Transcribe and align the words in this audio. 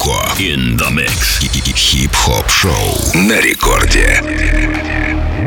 Фуко 0.00 0.16
in 0.38 0.78
the 0.78 0.90
mix. 0.90 1.40
Хип-хоп 1.74 2.48
шоу 2.48 2.72
на 3.14 3.38
рекорде. 3.40 4.22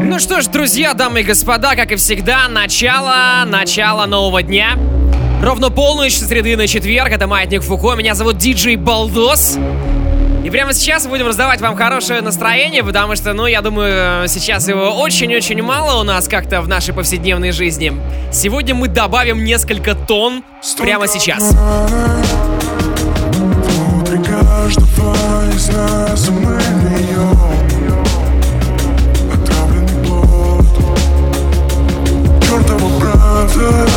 Ну 0.03 0.19
что 0.19 0.41
ж, 0.41 0.47
друзья, 0.47 0.93
дамы 0.93 1.21
и 1.21 1.23
господа, 1.23 1.75
как 1.75 1.91
и 1.91 1.95
всегда, 1.95 2.47
начало, 2.47 3.45
начало 3.47 4.05
нового 4.05 4.43
дня. 4.43 4.77
Ровно 5.41 5.71
полночь 5.71 6.13
с 6.13 6.27
среды 6.27 6.55
на 6.55 6.67
четверг. 6.67 7.11
Это 7.11 7.25
Маятник 7.25 7.63
Фуко. 7.63 7.95
Меня 7.95 8.13
зовут 8.13 8.37
Диджей 8.37 8.75
Балдос. 8.75 9.57
И 10.43 10.49
прямо 10.51 10.73
сейчас 10.73 11.07
будем 11.07 11.27
раздавать 11.27 11.59
вам 11.59 11.75
хорошее 11.75 12.21
настроение, 12.21 12.83
потому 12.83 13.15
что, 13.15 13.33
ну, 13.33 13.47
я 13.47 13.61
думаю, 13.61 14.27
сейчас 14.27 14.67
его 14.67 14.89
очень-очень 14.99 15.63
мало 15.63 15.99
у 15.99 16.03
нас 16.03 16.27
как-то 16.27 16.61
в 16.61 16.67
нашей 16.67 16.93
повседневной 16.93 17.51
жизни. 17.51 17.93
Сегодня 18.31 18.75
мы 18.75 18.87
добавим 18.87 19.43
несколько 19.43 19.95
тонн 19.95 20.43
прямо 20.77 21.07
сейчас. 21.07 21.53
Внутри 21.53 22.52
каждого 24.63 25.13
из 25.53 25.67
нас 25.69 26.29
мы 26.29 26.57
льем 26.89 27.37
Отравленный 29.33 30.05
плод 30.05 30.65
Чертова 32.41 32.99
правда. 32.99 33.87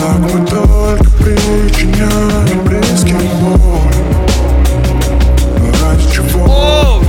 Так 0.00 0.18
мы 0.18 0.46
только 0.46 1.10
причиняем 1.18 2.64
близким 2.64 3.20
боль. 3.40 3.92
Ради 5.80 6.12
чего? 6.12 7.00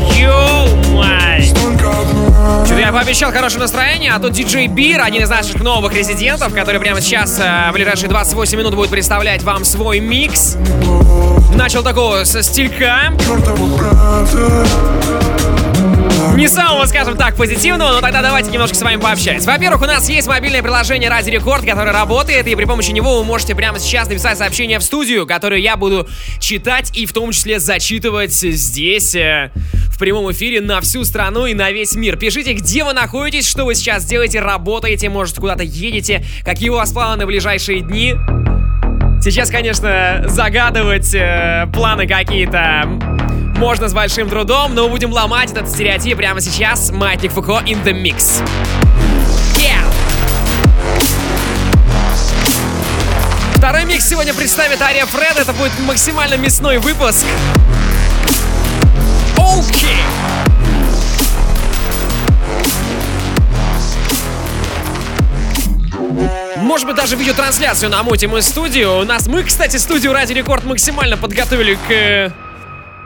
Одна 2.04 2.66
Что-то 2.66 2.80
я 2.80 2.92
пообещал 2.92 3.32
хорошее 3.32 3.62
настроение, 3.62 4.12
а 4.14 4.20
тут 4.20 4.34
диджей 4.34 4.68
Бир, 4.68 5.02
один 5.02 5.24
из 5.24 5.30
наших 5.30 5.62
новых 5.62 5.96
резидентов, 5.96 6.54
который 6.54 6.80
прямо 6.80 7.02
сейчас, 7.02 7.40
э, 7.40 7.70
в 7.72 7.74
ближайшие 7.74 8.10
28 8.10 8.58
минут 8.58 8.76
будет 8.76 8.92
представлять 8.92 9.42
вам 9.44 9.66
свой 9.66 10.00
микс. 10.00 10.58
Начал 11.56 11.84
такого 11.84 12.24
со 12.24 12.42
стилька, 12.42 13.14
не 16.36 16.48
самого, 16.48 16.86
скажем 16.86 17.16
так, 17.16 17.36
позитивного, 17.36 17.92
но 17.92 18.02
тогда 18.02 18.22
давайте 18.22 18.50
немножко 18.50 18.76
с 18.76 18.82
вами 18.82 19.00
пообщаемся. 19.00 19.48
Во-первых, 19.48 19.84
у 19.84 19.86
нас 19.86 20.10
есть 20.10 20.28
мобильное 20.28 20.64
приложение 20.64 21.10
Ради 21.10 21.30
Рекорд, 21.30 21.64
которое 21.64 21.92
работает, 21.92 22.48
и 22.48 22.56
при 22.56 22.66
помощи 22.66 22.90
него 22.90 23.20
вы 23.20 23.24
можете 23.24 23.54
прямо 23.54 23.80
сейчас 23.80 24.10
написать 24.10 24.38
сообщение 24.38 24.80
в 24.80 24.84
студию, 24.84 25.28
которое 25.28 25.62
я 25.62 25.78
буду 25.78 26.08
читать 26.40 26.90
и 26.98 27.06
в 27.06 27.14
том 27.14 27.32
числе 27.32 27.60
зачитывать 27.60 28.34
здесь, 28.34 29.14
э, 29.14 29.52
в 29.92 30.00
прямом 30.00 30.32
эфире 30.32 30.60
на 30.60 30.82
всю 30.82 31.06
страну 31.06 31.46
и 31.46 31.54
на 31.54 31.72
весь 31.72 31.94
мир. 31.94 32.18
Пишите, 32.18 32.54
где 32.54 32.84
вы 32.84 32.94
находитесь, 32.94 33.48
что 33.48 33.66
вы 33.66 33.76
сейчас 33.76 34.04
делаете, 34.06 34.40
работаете, 34.40 35.10
может, 35.10 35.38
куда-то 35.38 35.64
едете, 35.64 36.26
какие 36.44 36.70
у 36.70 36.76
вас 36.76 36.92
планы 36.92 37.18
на 37.18 37.26
ближайшие 37.28 37.82
дни. 37.82 38.16
Сейчас, 39.24 39.50
конечно, 39.50 40.26
загадывать 40.28 41.14
э, 41.16 41.66
планы 41.72 42.06
какие-то 42.06 42.84
можно 43.56 43.88
с 43.88 43.94
большим 43.94 44.30
трудом, 44.30 44.76
но 44.76 44.90
будем 44.90 45.14
ломать 45.14 45.50
этот 45.50 45.70
стереотип 45.70 46.18
прямо 46.18 46.42
сейчас. 46.42 46.92
Маятник 46.92 47.32
Фуко 47.32 47.62
in 47.66 47.82
the 47.86 47.94
mix. 47.94 48.44
Второй 53.56 53.86
микс 53.86 54.06
сегодня 54.06 54.34
представит 54.34 54.82
Ария 54.82 55.06
Фред. 55.06 55.38
Это 55.38 55.54
будет 55.54 55.72
максимально 55.88 56.36
мясной 56.36 56.80
выпуск. 56.80 57.26
Может 66.58 66.88
быть, 66.88 66.96
даже 66.96 67.16
видеотрансляцию 67.16 67.90
намутим 67.90 68.36
из 68.38 68.48
студию. 68.48 69.00
У 69.00 69.04
нас 69.04 69.28
мы, 69.28 69.44
кстати, 69.44 69.78
студию 69.78 70.14
Ради 70.14 70.34
Рекорд 70.34 70.64
максимально 70.64 71.18
подготовили 71.18 71.76
к 71.76 71.92
э, 71.92 72.32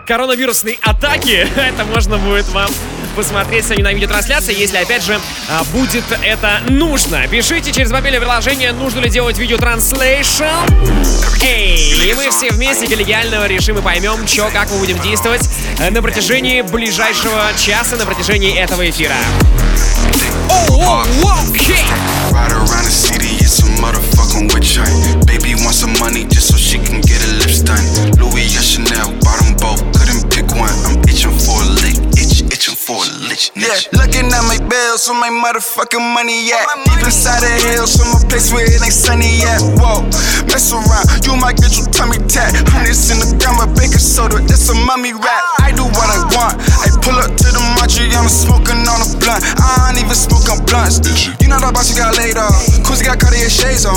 коронавирусной 0.05 0.79
атаке. 0.81 1.47
Это 1.55 1.85
можно 1.85 2.17
будет 2.17 2.47
вам 2.49 2.69
посмотреть 3.15 3.65
сегодня 3.65 3.85
на 3.85 3.93
видеотрансляции, 3.93 4.57
если, 4.57 4.77
опять 4.77 5.03
же, 5.03 5.19
а, 5.49 5.63
будет 5.73 6.03
это 6.21 6.61
нужно. 6.69 7.27
Пишите 7.27 7.71
через 7.71 7.89
мобильное 7.89 8.19
приложение, 8.19 8.71
нужно 8.73 8.99
ли 8.99 9.09
делать 9.09 9.39
видеотрансляцию. 9.39 10.51
Эй, 11.41 12.11
и 12.11 12.13
мы 12.13 12.29
все 12.29 12.51
вместе 12.51 12.85
коллегиально 12.85 13.47
решим 13.47 13.79
и 13.79 13.81
поймем, 13.81 14.27
что, 14.27 14.49
как 14.53 14.69
мы 14.69 14.77
будем 14.77 14.99
действовать 14.99 15.49
э, 15.79 15.89
на 15.89 16.03
протяжении 16.03 16.61
ближайшего 16.61 17.41
часа, 17.57 17.95
на 17.95 18.05
протяжении 18.05 18.55
этого 18.55 18.87
эфира. 18.87 19.15
Оу, 20.49 20.79
оу, 20.79 21.49
окей. 21.49 21.85
Ride 22.77 22.85
around 22.85 22.85
the 22.85 22.93
city, 22.93 23.33
it's 23.41 23.57
a 23.59 23.69
motherfucking 23.81 24.53
witch 24.53 24.77
hunt. 24.77 25.25
Baby 25.25 25.57
wants 25.65 25.81
some 25.81 25.97
money 25.97 26.29
just 26.29 26.53
so 26.53 26.57
she 26.57 26.77
can 26.77 27.01
get 27.01 27.17
her 27.25 27.33
lips 27.41 27.65
done. 27.65 27.81
Louis 28.21 28.45
and 28.53 28.61
Chanel, 28.61 29.17
bought 29.25 29.41
them 29.41 29.57
both, 29.57 29.81
couldn't 29.97 30.29
pick 30.29 30.45
one. 30.53 30.69
I'm 30.85 31.01
itching 31.09 31.33
for 31.33 31.57
a 31.57 31.67
lick, 31.81 31.97
itch, 32.21 32.45
itching 32.45 32.77
for 32.77 33.01
a 33.01 33.09
lick. 33.25 33.49
Yeah, 33.57 33.73
looking 33.97 34.29
at 34.29 34.45
my 34.45 34.61
bills, 34.61 35.09
where 35.09 35.17
my 35.17 35.33
motherfucking 35.33 36.05
money 36.13 36.53
at? 36.53 36.69
Deep 36.85 37.01
inside 37.01 37.41
the 37.41 37.49
hills, 37.65 37.97
from 37.97 38.13
a 38.13 38.21
place 38.29 38.53
where 38.53 38.69
it 38.69 38.77
ain't 38.77 38.93
sunny 38.93 39.41
yet. 39.41 39.57
Whoa, 39.81 40.05
mess 40.45 40.69
around, 40.69 41.09
you 41.25 41.33
might 41.33 41.57
get 41.57 41.73
your 41.81 41.89
tummy 41.89 42.21
tat. 42.29 42.53
Hundreds 42.69 43.09
in 43.09 43.17
the 43.17 43.29
gun, 43.41 43.57
but 43.57 43.73
baking 43.73 43.97
soda, 43.97 44.37
that's 44.45 44.69
a 44.69 44.77
mummy 44.85 45.17
rap. 45.17 45.41
Ah. 45.57 45.65
I 45.65 45.73
do 45.73 45.81
what 45.81 46.09
I 46.13 46.21
want, 46.37 46.61
I 46.61 46.93
pull 47.01 47.17
up 47.17 47.33
to 47.33 47.47
the 47.49 47.56
I'm 47.87 48.27
smoking 48.27 48.83
on 48.83 48.99
a 48.99 49.07
blunt. 49.23 49.39
I 49.63 49.87
don't 49.87 50.03
even 50.03 50.11
smoke 50.11 50.43
on 50.51 50.59
blunts. 50.67 50.99
You 51.39 51.47
know 51.47 51.55
that 51.63 51.71
boss, 51.71 51.87
you 51.87 51.95
got 51.95 52.19
laid 52.19 52.35
off. 52.35 52.51
Koozie 52.83 53.07
got 53.07 53.15
Cartier 53.19 53.47
shades 53.47 53.87
on. 53.87 53.95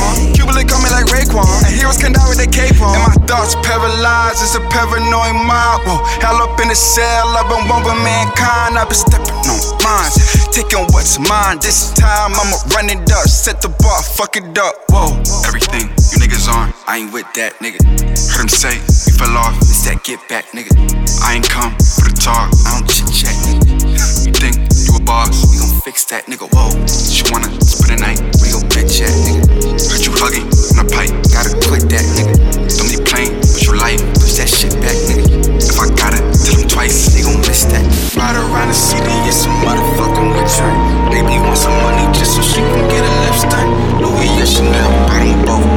Call 0.70 0.78
me 0.84 0.92
like 0.92 1.08
Raekwon. 1.08 1.42
And 1.66 1.74
heroes 1.74 1.98
can 1.98 2.12
die 2.12 2.22
with 2.28 2.38
their 2.38 2.50
cape 2.52 2.78
on. 2.78 2.94
And 2.94 3.02
my 3.02 3.16
thoughts 3.26 3.56
paralyzed, 3.66 4.44
it's 4.44 4.54
a 4.54 4.62
paranoid 4.70 5.34
mob. 5.42 5.82
Whoa, 5.88 6.04
hell 6.22 6.38
up 6.38 6.60
in 6.60 6.68
the 6.68 6.78
cell, 6.78 7.32
I've 7.34 7.48
been 7.48 7.66
one 7.66 7.82
with 7.82 7.98
mankind. 8.04 8.78
I've 8.78 8.86
been 8.86 9.00
stepping 9.00 9.34
on 9.48 9.58
mines, 9.82 10.14
taking 10.52 10.86
what's 10.92 11.18
mine. 11.18 11.58
This 11.58 11.90
time 11.96 12.36
I'ma 12.36 12.60
run 12.76 12.92
it 12.92 13.10
up, 13.10 13.26
set 13.26 13.60
the 13.60 13.72
bar, 13.82 14.02
fuck 14.02 14.36
it 14.36 14.54
up. 14.58 14.74
Whoa, 14.92 15.16
everything 15.48 15.88
you 16.12 16.16
niggas 16.20 16.46
on, 16.46 16.70
I 16.86 17.02
ain't 17.02 17.12
with 17.12 17.26
that 17.34 17.58
nigga. 17.58 17.80
Heard 18.36 18.46
him 18.46 18.52
say, 18.52 18.78
we 18.78 19.16
fell 19.16 19.34
off, 19.34 19.56
it's 19.64 19.82
that 19.88 20.04
get 20.04 20.20
back 20.28 20.52
nigga. 20.52 20.70
I 21.24 21.34
ain't 21.40 21.48
come 21.48 21.72
for 21.98 22.06
the 22.06 22.14
talk, 22.14 22.52
I 22.68 22.78
don't 22.78 22.86
chit 22.86 23.08
chat 23.10 23.34
nigga. 23.48 23.69
A 25.10 25.12
boss, 25.12 25.42
we 25.50 25.58
gon' 25.58 25.74
fix 25.82 26.04
that 26.14 26.30
nigga. 26.30 26.46
Whoa, 26.46 26.70
she 26.86 27.26
wanna 27.34 27.50
spend 27.58 27.98
a 27.98 28.00
night, 28.00 28.22
we 28.38 28.54
gon' 28.54 28.62
bitch 28.70 29.02
at 29.02 29.10
nigga. 29.26 29.42
Heard 29.90 30.06
you 30.06 30.14
hugging 30.14 30.46
on 30.78 30.86
a 30.86 30.86
pipe, 30.86 31.10
gotta 31.34 31.50
quit 31.66 31.90
that 31.90 32.06
nigga. 32.14 32.38
Don't 32.78 32.86
be 32.86 32.94
playing 33.02 33.34
with 33.42 33.58
your 33.66 33.74
life, 33.74 33.98
push 34.14 34.38
that 34.38 34.46
shit 34.46 34.70
back 34.78 34.94
nigga. 35.10 35.26
If 35.58 35.82
I 35.82 35.90
gotta 35.98 36.22
tell 36.30 36.54
them 36.54 36.70
twice, 36.70 37.10
they 37.10 37.26
gon' 37.26 37.42
miss 37.42 37.66
that. 37.74 37.82
Ride 38.14 38.38
around 38.38 38.70
the 38.70 38.78
city, 38.78 39.10
it's 39.26 39.42
a 39.46 39.50
motherfucking 39.66 40.30
hunt. 40.30 40.78
Baby 41.10 41.42
want 41.42 41.58
some 41.58 41.74
money 41.82 42.06
just 42.14 42.38
so 42.38 42.42
she 42.46 42.62
can 42.62 42.86
get 42.86 43.02
lips 43.26 43.42
done. 43.50 43.66
Louis 43.98 44.30
Chanel, 44.46 44.94
them 45.10 45.42
both, 45.42 45.69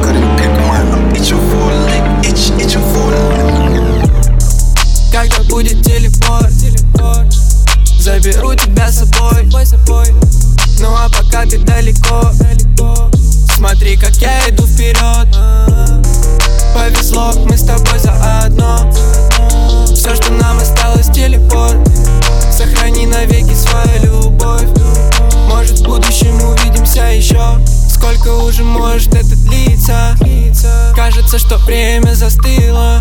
Ты 11.48 11.58
далеко. 11.58 12.30
Смотри, 13.54 13.96
как 13.96 14.16
я 14.16 14.48
иду 14.48 14.66
вперед. 14.66 15.28
Повезло, 16.74 17.32
мы 17.44 17.56
с 17.56 17.64
тобой 17.64 17.98
заодно. 17.98 18.90
Все, 19.94 20.14
что 20.14 20.32
нам 20.32 20.58
осталось, 20.58 21.08
телепорт. 21.08 21.76
Сохрани 22.50 23.06
навеки 23.06 23.54
свою 23.54 24.22
любовь. 24.22 24.68
Может, 25.48 25.80
в 25.80 25.84
будущем 25.84 26.34
увидимся 26.42 27.02
еще 27.02 27.58
Сколько 27.88 28.34
уже 28.44 28.64
может 28.64 29.14
это 29.14 29.34
длиться? 29.34 30.16
Кажется, 30.94 31.38
что 31.38 31.56
время 31.58 32.14
застыло 32.14 32.93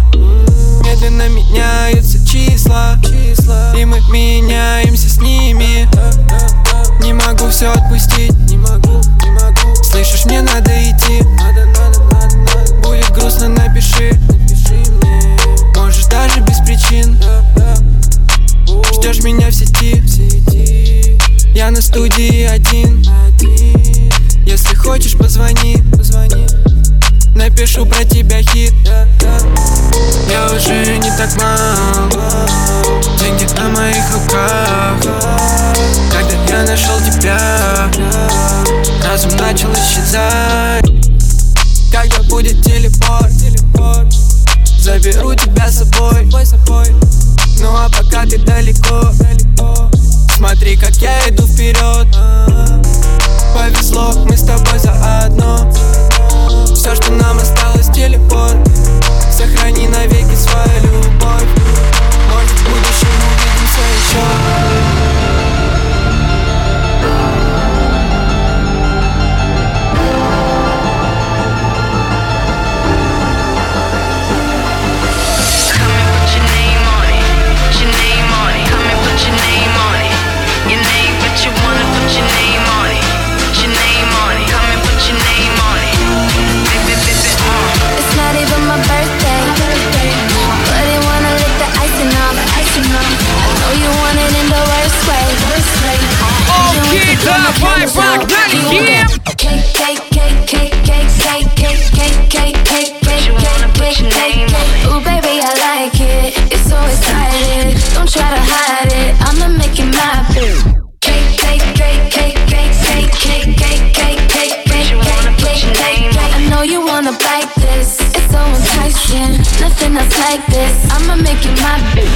like 120.24 120.46
this. 120.48 120.74
I'ma 120.92 121.16
make 121.18 121.44
it 121.44 121.56
my 121.62 121.78
boo. 121.94 122.08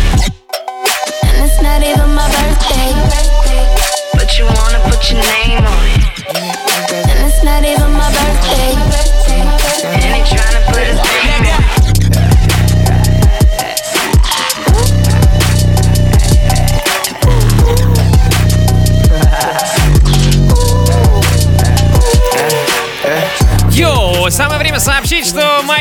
And 1.27 1.35
it's 1.43 1.59
not 1.61 1.83
even 1.83 2.09
my 2.15 2.27
birthday. 2.35 2.89
But 4.13 4.29
you 4.37 4.45
wanna 4.45 4.79
put 4.89 5.11
your 5.11 5.21
name 5.21 5.36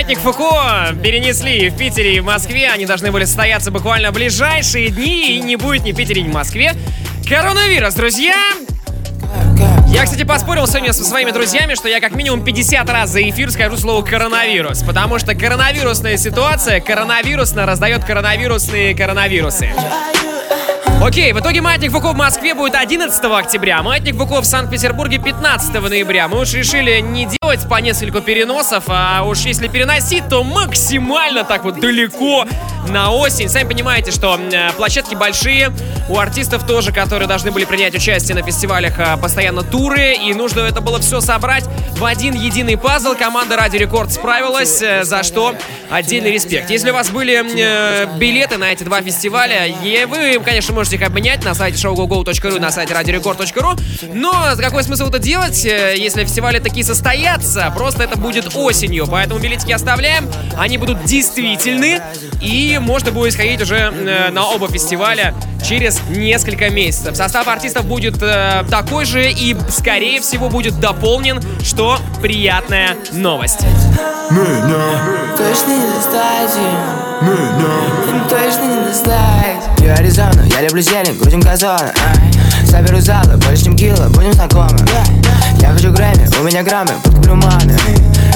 что 0.07 0.15
Маятник 0.15 0.19
Фуко 0.21 0.95
перенесли 1.03 1.69
в 1.69 1.77
Питере 1.77 2.17
и 2.17 2.21
в 2.21 2.25
Москве. 2.25 2.71
Они 2.71 2.87
должны 2.87 3.11
были 3.11 3.25
состояться 3.25 3.71
буквально 3.71 4.11
в 4.11 4.15
ближайшие 4.15 4.91
дни, 4.91 5.37
и 5.37 5.41
не 5.41 5.57
будет 5.57 5.85
ни 5.85 5.93
в 5.93 5.97
Питере, 5.97 6.23
ни 6.23 6.29
в 6.29 6.35
Москве. 6.35 6.75
Коронавирус, 7.29 7.95
друзья! 7.95 8.37
Я, 9.89 10.05
кстати, 10.05 10.25
поспорил 10.25 10.67
сегодня 10.67 10.93
со 10.93 11.05
своими 11.05 11.31
друзьями, 11.31 11.75
что 11.75 11.89
я 11.89 12.01
как 12.01 12.15
минимум 12.15 12.45
50 12.45 12.89
раз 12.91 13.11
за 13.11 13.29
эфир 13.29 13.51
скажу 13.51 13.77
слово 13.77 14.05
коронавирус, 14.05 14.83
потому 14.83 15.19
что 15.19 15.35
коронавирусная 15.35 16.17
ситуация 16.19 16.81
коронавирусно 16.81 17.67
раздает 17.67 18.05
коронавирусные 18.05 18.95
коронавирусы. 18.95 19.71
Окей, 21.03 21.33
в 21.35 21.41
итоге 21.41 21.61
Маятник 21.61 21.93
Фуко 21.93 22.13
в 22.13 22.17
Москве 22.17 22.55
будет 22.55 22.75
11 22.75 23.23
октября, 23.25 23.83
Маятник 23.83 24.17
Фуко 24.17 24.41
в 24.41 24.47
Санкт-Петербурге 24.47 25.19
15 25.19 25.75
ноября. 25.75 26.27
Мы 26.27 26.41
уж 26.41 26.55
решили 26.55 27.01
не 27.01 27.27
делать 27.27 27.69
по 27.69 27.77
несколько 27.77 28.23
переносов, 28.23 28.85
а 28.89 29.23
уж 29.23 29.41
если 29.41 29.69
переносить, 29.69 30.27
то 30.29 30.43
максимально 30.43 31.45
так 31.45 31.65
вот 31.65 31.81
далеко 31.81 32.47
на 32.89 33.13
осень. 33.13 33.49
Сами 33.49 33.69
понимаете, 33.69 34.11
что 34.11 34.39
э, 34.39 34.73
площадки 34.73 35.15
большие, 35.15 35.71
у 36.09 36.19
артистов 36.19 36.67
тоже, 36.67 36.93
которые 36.93 37.29
должны 37.29 37.51
были 37.51 37.65
принять 37.65 37.95
участие 37.95 38.35
на 38.35 38.43
фестивалях, 38.43 38.99
э, 38.99 39.17
постоянно 39.17 39.63
туры, 39.63 40.15
и 40.15 40.33
нужно 40.35 40.61
это 40.61 40.81
было 40.81 41.01
все 41.01 41.21
собрать 41.21 41.65
в 41.99 42.05
один 42.05 42.35
единый 42.35 42.77
пазл. 42.77 43.15
Команда 43.15 43.57
Ради 43.57 43.77
Рекорд 43.77 44.13
справилась, 44.13 44.81
э, 44.83 45.05
за 45.05 45.23
что 45.25 45.55
отдельный 45.91 46.33
респект. 46.33 46.71
Если 46.71 46.91
у 46.91 46.95
вас 46.95 47.11
были 47.11 47.43
э, 47.45 48.07
билеты 48.19 48.57
на 48.57 48.73
эти 48.73 48.85
два 48.85 49.03
фестиваля, 49.03 49.67
вы, 50.07 50.41
конечно, 50.45 50.73
можете 50.75 50.86
их 50.93 51.03
обменять 51.03 51.45
на 51.45 51.55
сайте 51.55 51.77
showgogo.ru, 51.79 52.59
на 52.61 52.71
сайте 52.71 52.95
radiorecord.ru, 52.95 53.81
но 54.15 54.53
какой 54.59 54.83
смысл 54.83 55.09
это 55.09 55.19
делать, 55.19 55.65
э, 55.65 55.95
если 55.97 56.25
фестивали 56.25 56.59
такие 56.59 56.85
состоятся? 56.85 57.73
Просто 57.77 58.05
это 58.05 58.19
будет 58.19 58.55
осенью, 58.55 59.07
поэтому 59.07 59.41
билетики 59.41 59.73
оставляем, 59.73 60.29
они 60.57 60.79
будут 60.79 61.05
действительны, 61.05 62.01
и 62.41 62.79
можно 62.81 63.13
будет 63.13 63.33
сходить 63.33 63.61
уже 63.63 63.77
э, 63.77 64.31
на 64.31 64.47
оба 64.49 64.69
фестиваля 64.69 65.35
через 65.67 66.01
несколько 66.09 66.71
месяцев. 66.71 67.17
Состав 67.17 67.49
артистов 67.49 67.87
будет 67.87 68.23
э, 68.23 68.65
такой 68.71 69.05
же 69.05 69.31
и, 69.31 69.57
скорее 69.71 70.21
всего, 70.21 70.49
будет 70.49 70.79
дополнен, 70.81 71.41
что 71.63 71.99
приятная 72.23 72.97
новость. 73.13 73.61
Ее 77.23 78.29
Точно 78.29 78.63
не 78.63 78.87
достать 78.87 79.65
Я 79.79 79.95
Аризона, 79.95 80.43
я 80.47 80.61
люблю 80.63 80.83
зелень, 80.83 81.19
крутим 81.19 81.41
газоны 81.41 81.93
ай. 81.97 82.67
Соберу 82.67 83.01
залы, 83.01 83.37
больше 83.39 83.65
чем 83.65 83.77
кило, 83.77 84.09
будем 84.11 84.33
знакомы 84.33 84.77
Я 85.61 85.73
хочу 85.73 85.93
Грэмми, 85.93 86.29
у 86.39 86.45
меня 86.45 86.63
граммы, 86.63 86.93
подкуплю 87.03 87.35
маны 87.37 87.77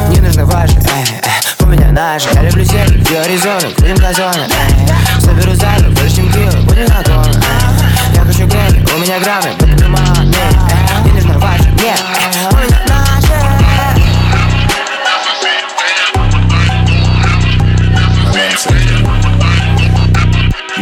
Не 0.08 0.20
нужно 0.20 0.46
ваши, 0.46 0.76
эй, 0.76 1.04
эй, 1.22 1.64
у 1.64 1.66
меня 1.66 1.92
наши 1.92 2.28
Я 2.32 2.42
люблю 2.42 2.64
зелень, 2.64 3.06
я 3.10 3.22
Аризона, 3.22 3.70
крутим 3.76 3.96
газоны 3.96 4.42
ай. 4.42 5.20
Соберу 5.20 5.54
залы, 5.54 5.90
больше 5.90 6.16
чем 6.16 6.32
кило, 6.32 6.62
будем 6.62 6.86
знакомы. 6.86 7.34
Я 8.14 8.22
хочу 8.22 8.46
Грэмми, 8.46 8.86
у 8.94 8.98
меня 8.98 9.20
граммы, 9.20 9.50
подкуплю 9.58 9.88
эй, 9.88 11.04
Не 11.04 11.12
нужно 11.12 11.38
ваши, 11.38 11.68
нет, 11.82 12.00
You 18.62 18.68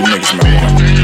niggas 0.03 0.35
might 0.37 0.62
wanna 0.64 0.98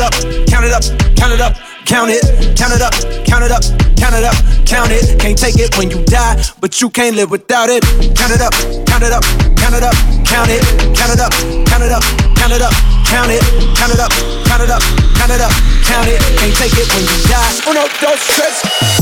it, 0.00 0.48
count 0.48 0.64
it 0.64 0.72
up, 0.72 0.82
count 1.16 1.32
it 1.32 1.40
up, 1.40 1.54
count 1.86 2.10
it 2.10 2.10
up, 2.10 2.10
count 2.10 2.10
it, 2.10 2.22
count 2.56 2.72
it 2.72 2.82
up, 2.82 2.94
count 3.26 3.44
it 3.44 3.50
up, 3.50 3.62
count 3.96 4.14
it 4.14 4.24
up, 4.24 4.36
count 4.66 4.90
it. 4.90 5.18
Can't 5.18 5.38
take 5.38 5.58
it 5.58 5.76
when 5.78 5.90
you 5.90 6.04
die, 6.04 6.42
but 6.60 6.80
you 6.80 6.90
can't 6.90 7.16
live 7.16 7.30
without 7.30 7.68
it. 7.70 7.82
Count 8.16 8.32
it 8.32 8.40
up, 8.40 8.52
count 8.86 9.04
it 9.04 9.12
up, 9.12 9.22
count 9.56 9.74
it 9.74 9.82
up, 9.82 9.94
count 10.24 10.50
it, 10.50 10.62
count 10.96 11.12
it 11.12 11.20
up, 11.20 11.32
count 11.66 11.82
it 11.82 11.92
up, 11.92 12.02
count 12.36 12.52
it 12.52 12.62
up, 12.62 12.72
count 13.06 13.30
it, 13.30 13.42
count 13.76 13.92
it 13.92 14.00
up, 14.00 14.12
count 14.46 14.62
it 14.62 14.70
up, 14.70 14.82
count 15.16 15.32
it 15.32 15.40
up, 15.40 15.52
count 15.84 16.08
it. 16.08 16.20
Can't 16.38 16.54
take 16.56 16.76
it 16.76 16.88
when 16.94 17.04
you 17.04 17.18
die. 17.28 17.70
Uno, 17.70 17.82
dos, 18.00 18.20
tres. 18.34 18.93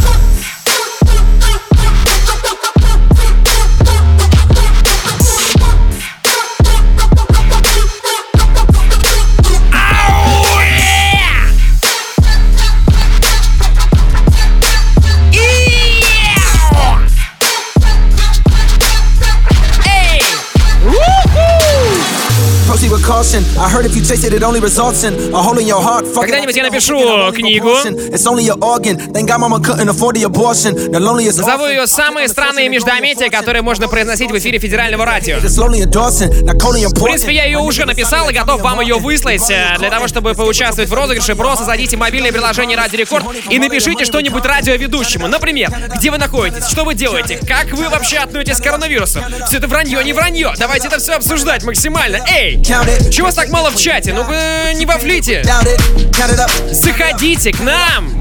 The 30.12 30.24
abortion. 30.24 30.74
The 30.74 30.98
loneliest 30.98 31.38
Назову 31.38 31.66
ее 31.66 31.86
«Самые 31.86 32.28
странные 32.28 32.68
междометия», 32.68 33.30
которые 33.30 33.62
можно 33.62 33.88
произносить 33.88 34.30
в 34.30 34.38
эфире 34.38 34.58
федерального 34.58 35.04
радио. 35.04 35.38
В 35.38 37.04
принципе, 37.04 37.34
я 37.34 37.44
ее 37.44 37.58
уже 37.58 37.84
написал 37.84 38.28
и 38.28 38.32
готов 38.32 38.60
вам 38.62 38.80
ее 38.80 38.96
выслать. 38.96 39.42
Э, 39.50 39.76
Для 39.78 39.90
того, 39.90 40.08
чтобы 40.08 40.34
поучаствовать 40.34 40.90
в 40.90 40.94
розыгрыше, 40.94 41.34
просто 41.34 41.64
зайдите 41.64 41.96
в 41.96 42.00
мобильное 42.00 42.32
приложение 42.32 42.76
Радио 42.76 42.98
Рекорд 42.98 43.24
и 43.48 43.58
напишите 43.58 44.04
что-нибудь 44.04 44.44
радиоведущему. 44.44 45.26
Например, 45.28 45.70
где 45.96 46.10
вы 46.10 46.18
находитесь, 46.18 46.66
что 46.68 46.84
вы 46.84 46.94
делаете, 46.94 47.38
как 47.46 47.72
вы 47.72 47.88
вообще 47.88 48.18
относитесь 48.18 48.58
к 48.58 48.64
коронавирусу. 48.64 49.20
Все 49.46 49.58
это 49.58 49.68
вранье, 49.68 50.02
не 50.04 50.12
вранье. 50.12 50.52
Давайте 50.58 50.88
это 50.88 50.98
все 50.98 51.14
обсуждать 51.14 51.64
максимально. 51.64 52.18
Эй! 52.28 52.62
Чего 53.10 53.26
вас 53.26 53.34
так 53.34 53.48
мало 53.50 53.70
в 53.70 53.76
чате? 53.76 54.01
Ну 54.10 54.24
вы 54.24 54.34
не 54.74 54.84
up. 54.84 56.74
Заходите 56.74 57.52
к 57.52 57.60
нам 57.60 58.20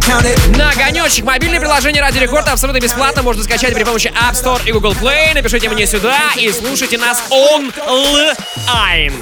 на 0.56 0.70
огонечек. 0.70 1.26
Мобильное 1.26 1.60
приложение 1.60 2.04
Радио 2.04 2.22
Рекорд 2.22 2.48
абсолютно 2.48 2.80
бесплатно. 2.80 3.24
Можно 3.24 3.44
скачать 3.44 3.74
при 3.74 3.84
помощи 3.84 4.08
App 4.08 4.34
Store 4.34 4.62
и 4.64 4.72
Google 4.72 4.94
Play. 4.94 5.34
Напишите 5.34 5.70
мне 5.70 5.88
сюда 5.88 6.20
и 6.38 6.52
слушайте 6.52 7.00
нас 7.00 7.24
онлайн. 7.32 9.14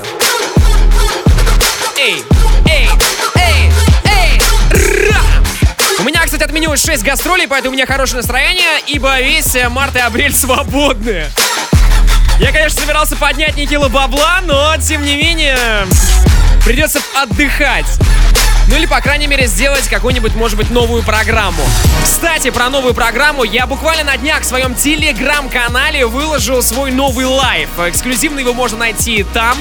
Эй, 1.98 2.24
эй, 2.66 2.89
эй, 3.36 3.72
эй, 4.04 4.42
ра! 4.72 5.22
У 6.00 6.04
меня, 6.04 6.25
кстати, 6.25 6.44
отменилось 6.44 6.84
6 6.84 7.04
гастролей, 7.04 7.48
поэтому 7.48 7.72
у 7.72 7.75
меня 7.75 7.86
хорошее 7.86 8.18
настроение, 8.18 8.82
ибо 8.88 9.20
весь 9.22 9.56
э, 9.56 9.70
март 9.70 9.96
и 9.96 10.00
апрель 10.00 10.36
свободны. 10.36 11.25
Я, 12.39 12.51
конечно, 12.51 12.82
собирался 12.82 13.16
поднять 13.16 13.56
нехило 13.56 13.89
бабла, 13.89 14.39
но, 14.44 14.75
тем 14.78 15.04
не 15.04 15.16
менее, 15.18 15.58
придется 16.66 17.00
отдыхать. 17.16 18.00
Ну 18.70 18.76
или, 18.76 18.86
по 18.86 19.02
крайней 19.02 19.26
мере, 19.26 19.48
сделать 19.48 19.88
какую-нибудь, 19.88 20.36
может 20.36 20.56
быть, 20.56 20.70
новую 20.70 21.02
программу. 21.02 21.64
Кстати, 22.04 22.52
про 22.52 22.70
новую 22.70 22.94
программу 22.94 23.44
я 23.44 23.66
буквально 23.66 24.04
на 24.04 24.18
днях 24.18 24.42
в 24.42 24.46
своем 24.46 24.76
телеграм-канале 24.76 26.06
выложил 26.06 26.62
свой 26.62 26.92
новый 26.92 27.26
live. 27.25 27.70
Эксклюзивно 27.80 28.38
его 28.38 28.54
можно 28.54 28.78
найти 28.78 29.26
там. 29.34 29.58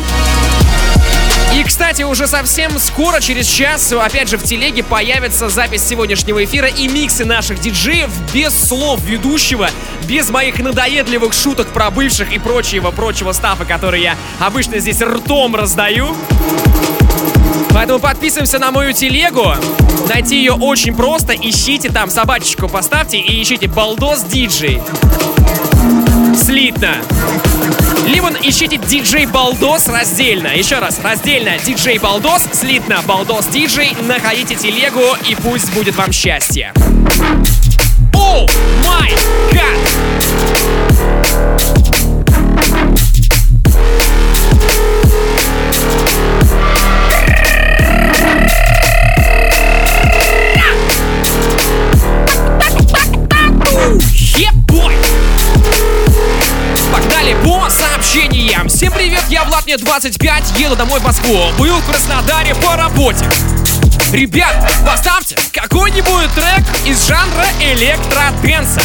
И, 1.54 1.64
кстати, 1.64 2.02
уже 2.02 2.26
совсем 2.26 2.78
скоро, 2.78 3.20
через 3.20 3.46
час, 3.46 3.90
опять 3.92 4.28
же, 4.28 4.36
в 4.36 4.44
телеге 4.44 4.82
появится 4.82 5.48
запись 5.48 5.82
сегодняшнего 5.82 6.44
эфира 6.44 6.68
и 6.68 6.86
миксы 6.86 7.24
наших 7.24 7.60
диджеев 7.60 8.10
без 8.34 8.52
слов 8.52 9.00
ведущего, 9.04 9.70
без 10.02 10.28
моих 10.28 10.58
надоедливых 10.58 11.32
шуток 11.32 11.68
про 11.68 11.90
бывших 11.90 12.30
и 12.32 12.38
прочего-прочего 12.38 13.32
stuff 13.32 13.55
а, 13.55 13.64
который 13.64 14.02
я 14.02 14.16
обычно 14.38 14.78
здесь 14.78 15.00
ртом 15.00 15.56
раздаю. 15.56 16.14
Поэтому 17.70 17.98
подписываемся 17.98 18.58
на 18.58 18.70
мою 18.70 18.92
телегу. 18.98 19.54
Найти 20.08 20.36
ее 20.38 20.54
очень 20.54 20.92
просто. 20.92 21.32
Ищите 21.32 21.88
там 21.88 22.10
собачечку, 22.10 22.68
поставьте 22.68 23.18
и 23.18 23.40
ищите 23.40 23.68
Балдос 23.68 24.22
Диджей. 24.24 24.80
Слитно. 26.34 26.96
Либо 28.08 28.30
ищите 28.42 28.76
диджей 28.76 29.26
Балдос 29.26 29.86
раздельно. 29.86 30.48
Еще 30.48 30.80
раз, 30.80 30.98
раздельно 31.00 31.52
диджей 31.64 31.98
Балдос, 31.98 32.42
слитно 32.52 33.00
Балдос 33.06 33.46
Диджей. 33.46 33.96
Находите 34.02 34.56
телегу 34.56 35.04
и 35.28 35.36
пусть 35.36 35.72
будет 35.74 35.94
вам 35.96 36.10
счастье. 36.10 36.72
О 38.14 38.46
май 38.84 39.12
гад! 39.52 40.97
Сообщениям. 58.18 58.68
Всем 58.68 58.92
привет, 58.92 59.24
я 59.28 59.44
Влад, 59.44 59.64
мне 59.66 59.76
25, 59.76 60.58
еду 60.58 60.76
домой 60.76 61.00
в 61.00 61.04
Москву. 61.04 61.36
Был 61.58 61.76
в 61.76 61.86
Краснодаре 61.86 62.54
по 62.56 62.76
работе. 62.76 63.24
Ребят, 64.12 64.54
поставьте 64.86 65.36
какой-нибудь 65.52 66.30
трек 66.34 66.64
из 66.86 67.06
жанра 67.06 67.46
электроденса. 67.60 68.80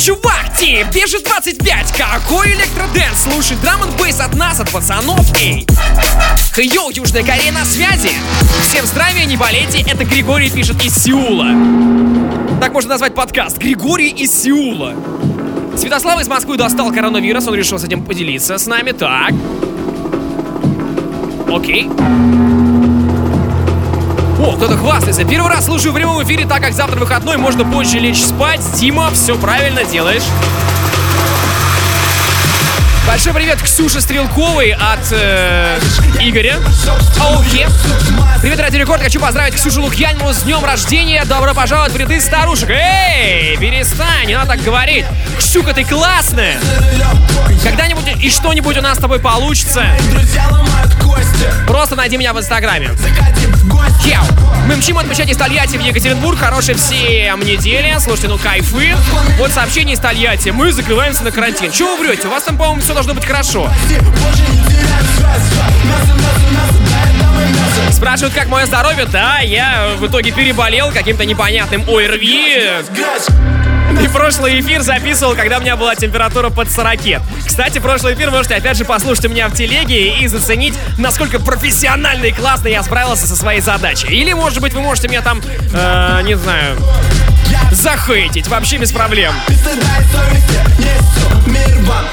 Чувак, 0.00 0.56
тебе 0.58 1.06
же 1.06 1.20
25, 1.20 1.92
какой 1.92 2.48
электроденс? 2.52 3.22
Слушай, 3.22 3.56
драм 3.58 3.82
н 3.82 4.20
от 4.20 4.34
нас, 4.34 4.60
от 4.60 4.70
пацанов, 4.70 5.26
эй. 5.40 5.66
Йоу, 6.56 6.90
Южная 6.90 7.22
Корея 7.22 7.52
на 7.52 7.64
связи. 7.64 8.10
Всем 8.68 8.86
здравия, 8.86 9.24
не 9.24 9.36
болейте, 9.36 9.82
это 9.82 10.04
Григорий 10.04 10.50
пишет 10.50 10.84
из 10.84 10.94
Сеула. 10.94 11.46
Так 12.60 12.72
можно 12.72 12.90
назвать 12.90 13.14
подкаст. 13.14 13.58
Григорий 13.58 14.10
из 14.10 14.30
Сеула. 14.42 14.94
Святослав 15.80 16.20
из 16.20 16.28
Москвы 16.28 16.58
достал 16.58 16.92
коронавирус, 16.92 17.48
он 17.48 17.54
решил 17.54 17.78
с 17.78 17.84
этим 17.84 18.04
поделиться 18.04 18.58
с 18.58 18.66
нами. 18.66 18.90
Так. 18.92 19.32
Окей. 21.50 21.88
О, 24.38 24.56
кто-то 24.56 24.76
хвастается. 24.76 25.24
Первый 25.24 25.48
раз 25.48 25.64
слушаю 25.64 25.92
в 25.92 25.94
прямом 25.94 26.22
эфире, 26.22 26.44
так 26.44 26.60
как 26.60 26.74
завтра 26.74 27.00
выходной, 27.00 27.38
можно 27.38 27.64
позже 27.64 27.98
лечь 27.98 28.22
спать. 28.22 28.60
Дима, 28.78 29.08
все 29.14 29.38
правильно 29.38 29.82
делаешь. 29.84 30.24
Большой 33.10 33.34
привет 33.34 33.60
Ксюше 33.60 34.00
Стрелковой 34.00 34.70
от 34.70 35.10
э, 35.10 35.80
Игоря. 36.20 36.60
Окей. 37.40 37.66
Привет, 38.40 38.60
Радио 38.60 38.78
Рекорд. 38.78 39.02
Хочу 39.02 39.18
поздравить 39.18 39.56
Ксюшу 39.56 39.82
Лукьянину 39.82 40.32
с 40.32 40.42
днем 40.42 40.64
рождения. 40.64 41.24
Добро 41.24 41.52
пожаловать 41.52 41.92
в 41.92 41.96
ряды 41.96 42.20
старушек. 42.20 42.70
Эй, 42.70 43.56
перестань, 43.56 44.28
не 44.28 44.36
надо 44.36 44.52
так 44.52 44.62
говорить. 44.62 45.04
Ксюка, 45.36 45.74
ты 45.74 45.84
классная. 45.84 46.60
Когда-нибудь 47.64 48.04
и 48.22 48.30
что-нибудь 48.30 48.76
у 48.78 48.80
нас 48.80 48.98
с 48.98 49.00
тобой 49.00 49.18
получится. 49.18 49.86
Просто 51.66 51.96
найди 51.96 52.16
меня 52.16 52.32
в 52.32 52.38
Инстаграме. 52.38 52.92
Хеу. 54.80 54.80
Мы 54.80 54.82
мчим 54.82 54.98
отмечать 54.98 55.28
из 55.28 55.36
Тольятти 55.36 55.76
в 55.76 55.80
Екатеринбург. 55.80 56.38
Хорошей 56.38 56.74
всем 56.74 57.40
недели. 57.40 57.94
Слушайте, 57.98 58.28
ну 58.28 58.38
кайфы. 58.38 58.96
Вот 59.38 59.50
сообщение 59.50 59.94
из 59.94 60.00
Тольятти. 60.00 60.50
Мы 60.50 60.72
закрываемся 60.72 61.22
на 61.22 61.30
карантин. 61.30 61.70
Чего 61.70 61.96
вы 61.96 62.06
врете? 62.06 62.28
У 62.28 62.30
вас 62.30 62.44
там, 62.44 62.56
по-моему, 62.56 62.80
все 62.80 62.94
должно 62.94 63.14
быть 63.14 63.24
хорошо. 63.24 63.70
Спрашивают, 67.92 68.34
как 68.34 68.48
мое 68.48 68.64
здоровье? 68.66 69.04
Да, 69.04 69.40
я 69.40 69.96
в 69.98 70.06
итоге 70.06 70.32
переболел 70.32 70.90
каким-то 70.92 71.24
непонятным 71.26 71.82
ОРВИ. 71.86 73.59
И 73.98 74.08
прошлый 74.08 74.60
эфир 74.60 74.82
записывал, 74.82 75.34
когда 75.34 75.58
у 75.58 75.60
меня 75.60 75.76
была 75.76 75.94
температура 75.94 76.50
под 76.50 76.70
40. 76.70 77.00
Кстати, 77.46 77.78
прошлый 77.78 78.14
эфир 78.14 78.30
можете 78.30 78.54
опять 78.54 78.76
же 78.76 78.84
послушать 78.84 79.26
у 79.26 79.28
меня 79.28 79.48
в 79.48 79.54
телеге 79.54 80.18
и 80.18 80.26
заценить, 80.26 80.74
насколько 80.98 81.40
профессионально 81.40 82.26
и 82.26 82.32
классно 82.32 82.68
я 82.68 82.82
справился 82.82 83.26
со 83.26 83.36
своей 83.36 83.60
задачей. 83.60 84.08
Или, 84.08 84.32
может 84.32 84.60
быть, 84.60 84.74
вы 84.74 84.80
можете 84.80 85.08
меня 85.08 85.22
там, 85.22 85.40
э, 85.72 86.20
не 86.24 86.36
знаю, 86.36 86.76
захейтить 87.72 88.48
вообще 88.48 88.78
без 88.78 88.92
проблем. 88.92 89.34
Мир 91.46 91.78
вам 91.84 92.04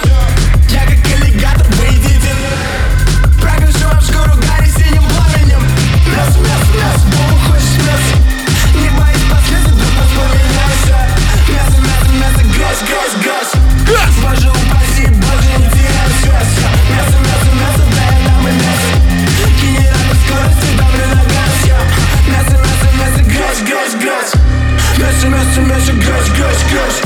Мясо, 25.57 25.69
мясо, 25.69 25.93
мясо, 25.93 25.93
грязь, 25.93 26.29
грязь, 26.33 26.63
грязь. 26.69 27.01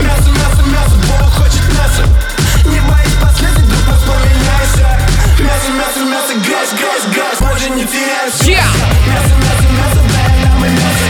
Мясо, 0.00 0.30
мясо, 0.30 0.62
мясо, 0.66 0.96
Бог 1.08 1.30
хочет 1.32 1.64
мясо 1.72 2.04
Не 2.66 2.80
боись 2.80 3.16
последствий, 3.18 3.64
вдруг 3.64 3.88
воспламеняйся 3.88 4.88
Мясо, 5.40 5.70
мясо, 5.72 6.00
мясо, 6.04 6.34
грязь, 6.34 6.72
грязь, 6.72 7.06
грязь. 7.14 7.40
Боже, 7.40 7.70
не 7.70 7.84
теряй 7.86 8.30
связь 8.30 8.58
Yeah! 8.58 8.68
Мясо, 9.08 9.34
мясо, 9.40 9.66
мясо, 9.72 10.00
да 10.12 10.20
я 10.20 10.44
дам 10.44 10.64
и 10.64 10.68
мясо. 10.68 11.06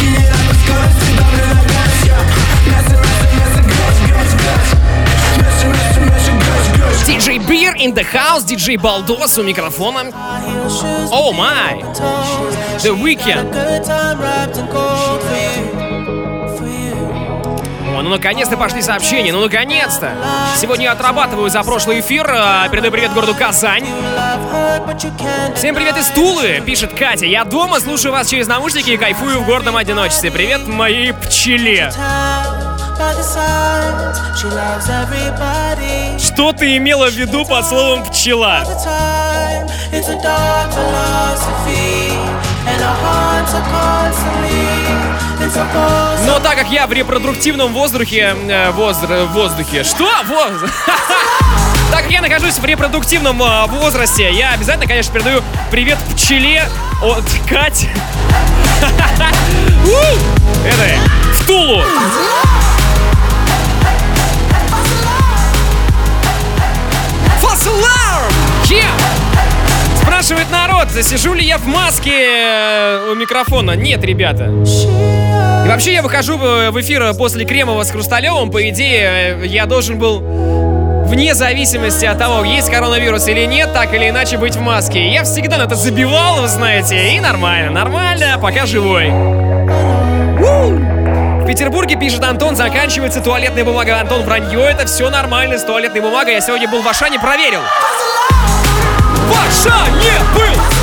Генератор 0.00 0.54
скорости, 0.58 1.10
давлю 1.16 1.46
на 1.46 1.62
газ 1.62 1.94
я 2.04 2.18
Мясо, 2.66 2.94
мясо, 2.98 3.26
мясо, 3.38 3.60
грязь, 3.70 4.00
грязь, 4.08 4.34
грязь. 4.34 4.70
Мясо, 5.38 5.64
мясо, 5.66 6.00
мясо, 6.00 6.30
грязь, 6.32 6.68
грязь. 6.74 7.02
Диджей 7.06 7.38
Бир 7.38 7.74
in 7.76 7.94
the 7.94 8.04
house, 8.12 8.44
диджей 8.44 8.76
Балдос 8.78 9.38
у 9.38 9.44
микрофона. 9.44 10.10
О 11.12 11.32
май! 11.32 11.84
The 12.82 12.96
Weekend. 13.00 13.54
Ну 18.02 18.10
наконец-то 18.10 18.56
пошли 18.56 18.82
сообщения, 18.82 19.32
ну 19.32 19.40
наконец-то! 19.40 20.12
Сегодня 20.56 20.84
я 20.84 20.92
отрабатываю 20.92 21.50
за 21.50 21.62
прошлый 21.62 22.00
эфир, 22.00 22.26
а, 22.30 22.68
передаю 22.68 22.92
привет 22.92 23.12
городу 23.12 23.34
Казань. 23.34 23.86
Всем 25.54 25.74
привет 25.74 25.96
из 25.96 26.08
Тулы, 26.08 26.62
пишет 26.64 26.94
Катя. 26.94 27.26
Я 27.26 27.44
дома, 27.44 27.80
слушаю 27.80 28.12
вас 28.12 28.28
через 28.28 28.46
наушники 28.46 28.90
и 28.90 28.96
кайфую 28.96 29.40
в 29.40 29.46
гордом 29.46 29.76
одиночестве. 29.76 30.30
Привет 30.30 30.66
моей 30.66 31.12
пчеле. 31.12 31.92
Что 36.18 36.52
ты 36.52 36.76
имела 36.76 37.08
в 37.08 37.14
виду 37.14 37.44
под 37.44 37.66
словом 37.66 38.04
пчела? 38.04 38.64
And 42.66 42.82
our 42.82 42.94
hearts 42.94 43.54
are 43.54 43.66
constantly. 43.70 44.79
Но 46.26 46.38
так 46.40 46.56
как 46.56 46.70
я 46.70 46.86
в 46.86 46.92
репродуктивном 46.92 47.72
воздухе... 47.72 48.36
э, 48.48 48.70
воздр- 48.70 49.26
воздухе... 49.26 49.84
Что? 49.84 50.08
Воз... 50.26 50.70
Так 51.90 52.02
как 52.02 52.10
я 52.12 52.20
нахожусь 52.20 52.58
в 52.58 52.64
репродуктивном 52.64 53.42
э, 53.42 53.66
возрасте, 53.66 54.30
я 54.32 54.52
обязательно, 54.52 54.86
конечно, 54.86 55.12
передаю 55.12 55.42
привет 55.70 55.98
пчеле 56.14 56.64
от 57.02 57.24
Кати. 57.48 57.88
Это 60.64 61.00
в 61.34 61.46
Тулу. 61.46 61.82
Alarm! 67.70 68.32
Yeah! 68.64 68.90
Спрашивает 70.02 70.50
народ, 70.50 70.88
сижу 71.02 71.34
ли 71.34 71.44
я 71.44 71.58
в 71.58 71.66
маске 71.66 72.10
э, 72.12 73.10
у 73.10 73.14
микрофона? 73.14 73.72
Нет, 73.76 74.02
ребята. 74.04 74.50
Вообще 75.70 75.94
я 75.94 76.02
выхожу 76.02 76.36
в 76.36 76.72
в 76.72 76.80
эфир 76.80 77.14
после 77.14 77.44
Кремова 77.44 77.84
с 77.84 77.92
Хрусталевым. 77.92 78.50
По 78.50 78.68
идее, 78.70 79.36
э, 79.40 79.46
я 79.46 79.66
должен 79.66 80.00
был 80.00 80.20
вне 81.06 81.32
зависимости 81.32 82.04
от 82.04 82.18
того, 82.18 82.44
есть 82.44 82.68
коронавирус 82.68 83.28
или 83.28 83.44
нет, 83.44 83.72
так 83.72 83.94
или 83.94 84.08
иначе 84.08 84.36
быть 84.36 84.56
в 84.56 84.60
маске. 84.60 85.12
Я 85.12 85.22
всегда 85.22 85.58
на 85.58 85.62
это 85.62 85.76
забивал, 85.76 86.40
вы 86.40 86.48
знаете, 86.48 87.14
и 87.14 87.20
нормально, 87.20 87.70
нормально, 87.70 88.36
пока 88.42 88.66
живой. 88.66 89.10
В 91.40 91.46
Петербурге, 91.46 91.94
пишет 91.94 92.24
Антон, 92.24 92.56
заканчивается 92.56 93.20
туалетная 93.20 93.64
бумага. 93.64 94.00
Антон, 94.00 94.24
вранье, 94.24 94.62
это 94.62 94.86
все 94.86 95.08
нормально 95.08 95.56
с 95.56 95.62
туалетной 95.62 96.00
бумагой. 96.00 96.34
Я 96.34 96.40
сегодня 96.40 96.68
был 96.68 96.82
в 96.82 96.88
Ашане, 96.88 97.20
проверил. 97.20 97.60
В 99.28 99.32
Ашане 99.46 100.18
был! 100.34 100.79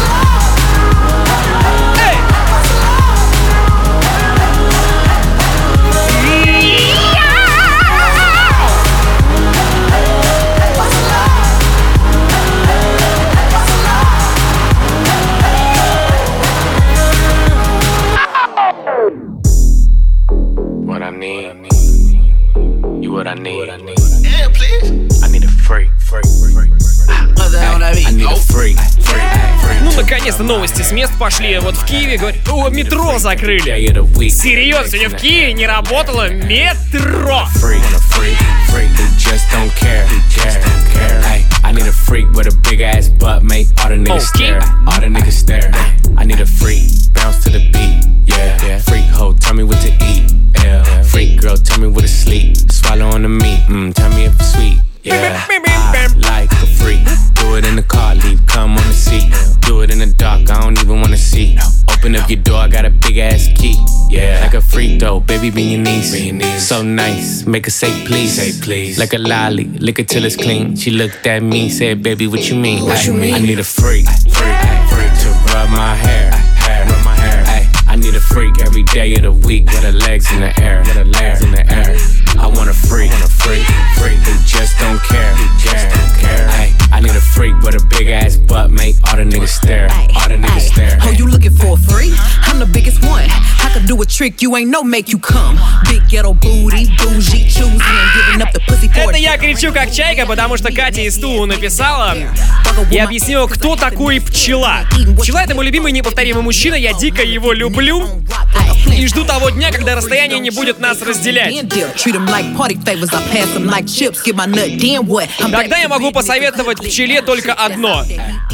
Ну, 29.84 29.92
наконец-то 29.92 30.44
новости 30.44 30.82
с 30.82 30.92
мест 30.92 31.14
пошли. 31.20 31.60
Вот 31.60 31.76
в 31.76 31.86
Киеве, 31.86 32.18
говорят, 32.18 32.38
о, 32.50 32.70
метро 32.70 33.20
закрыли. 33.20 33.70
Серьезно, 34.30 34.88
сегодня 34.90 35.10
в 35.10 35.22
Киеве 35.22 35.54
не 35.54 35.68
работало 35.68 36.30
метро. 36.30 37.48
Freak, 42.08 42.32
with 42.34 42.48
a 42.48 42.56
big 42.70 42.80
ass 42.80 43.10
butt, 43.10 43.44
make 43.44 43.68
all 43.84 43.90
the 43.90 43.98
niggas 43.98 44.32
Okay. 44.34 44.48
stare, 44.48 44.64
all 44.88 45.02
the 45.02 45.08
niggas 45.08 45.34
stare. 45.34 45.74
Freak 65.40 65.54
though, 65.54 65.56
baby, 65.56 65.56
be 65.56 65.64
your 65.64 66.34
niece. 66.34 66.68
So 66.68 66.82
nice, 66.84 67.46
make 67.46 67.66
her 67.66 67.72
say 67.72 68.06
please. 68.06 68.36
Say 68.36 68.52
please. 68.62 69.00
Like 69.00 69.14
a 69.14 69.18
lolly, 69.18 69.66
lick 69.66 70.00
it 70.00 70.10
till 70.10 70.26
it's 70.26 70.36
clean. 70.36 70.76
She 70.76 70.92
looked 70.92 71.26
at 71.28 71.44
me, 71.44 71.70
said, 71.70 72.04
baby, 72.04 72.28
what 72.28 72.50
you 72.50 72.56
mean? 72.56 72.84
What 72.84 73.06
you 73.06 73.14
mean? 73.14 73.34
I 73.34 73.40
need 73.40 73.60
a 73.60 73.64
freak, 73.64 74.08
freak, 74.08 74.58
freak 74.90 75.14
to 75.22 75.30
rub 75.54 75.70
my 75.70 75.96
hair, 75.96 76.32
hair, 76.32 76.86
rub 76.86 77.06
my 77.06 77.16
hair. 77.16 77.44
I 77.88 77.96
need 77.96 78.16
a 78.16 78.20
freak 78.20 78.60
every 78.62 78.84
day 78.84 79.16
of 79.16 79.22
the 79.24 79.32
week 79.32 79.66
with 79.66 79.84
her 79.84 79.92
legs 79.92 80.32
in 80.32 80.42
the 80.42 80.62
air, 80.62 80.80
with 80.80 80.96
her 80.96 81.06
legs 81.06 81.42
in 81.44 81.52
the 81.52 81.66
air. 81.72 81.96
I 82.40 82.48
want 82.48 82.70
a 82.70 82.74
freak, 82.74 83.12
want 83.12 83.24
a 83.24 83.28
freak, 83.28 83.66
freak 83.98 84.20
who 84.20 84.34
just 84.46 84.78
don't 84.80 85.02
care, 85.04 85.34
care, 85.64 85.90
care. 86.20 86.48
Ay, 86.50 86.74
I 86.92 87.00
need 87.02 87.16
a 87.16 87.22
freak 87.22 87.54
with 87.62 87.76
a 87.76 87.86
big 87.88 88.08
ass 88.08 88.38
butt, 88.38 88.72
make 88.72 88.96
all 89.08 89.18
the 89.18 89.24
niggas 89.24 89.50
stare, 89.50 89.90
all 89.92 90.30
the 90.30 90.36
niggas 90.36 90.72
stare. 90.72 90.98
Oh, 91.04 91.12
you 91.12 91.28
looking 91.28 91.52
for 91.52 91.74
a 91.74 91.78
free? 91.78 92.14
I'm 92.44 92.60
the 92.60 92.66
biggest 92.66 93.04
one. 93.04 93.28
I 93.30 93.72
could 93.74 93.86
do 93.86 94.02
a 94.02 94.06
trick. 94.06 94.42
You 94.42 94.56
ain't 94.56 94.70
no 94.70 94.84
make 94.84 95.10
you 95.10 95.20
come. 95.20 95.58
Big 95.90 96.08
ghetto 96.10 96.34
booty, 96.34 96.88
bougie, 96.98 97.50
choosy 97.50 97.82
and 97.82 98.10
giving 98.16 98.42
up 98.42 98.54
the 98.54 98.62
pussy 98.68 98.88
for 98.88 99.10
Это 99.10 99.18
я 99.18 99.38
кричу 99.38 99.74
как 99.74 99.92
чайка, 99.92 100.26
потому 100.26 100.58
что 100.58 100.72
Катя 100.72 101.02
из 101.02 101.18
Тулу 101.18 101.46
написала 101.46 102.16
и 102.90 102.98
объяснила, 102.98 103.48
кто 103.48 103.76
такой 103.76 104.22
пчела. 104.22 104.80
Пчела— 105.20 105.44
это 105.44 105.56
мой 105.56 105.66
любимый 105.66 105.92
неповторимый 105.92 106.44
мужчина, 106.44 106.76
я 106.76 106.94
дико 106.94 107.22
его 107.22 107.52
люблю 107.54 108.24
и 108.98 109.06
жду 109.08 109.24
того 109.24 109.50
дня, 109.50 109.72
когда 109.72 109.96
расстояние 109.96 110.40
не 110.40 110.50
будет 110.50 110.80
нас 110.80 111.02
разделять. 111.02 111.54
Тогда 115.52 115.78
я 115.78 115.88
могу 115.88 116.12
посоветовать 116.12 116.77
пчеле 116.80 117.22
только 117.22 117.54
одно. 117.54 118.04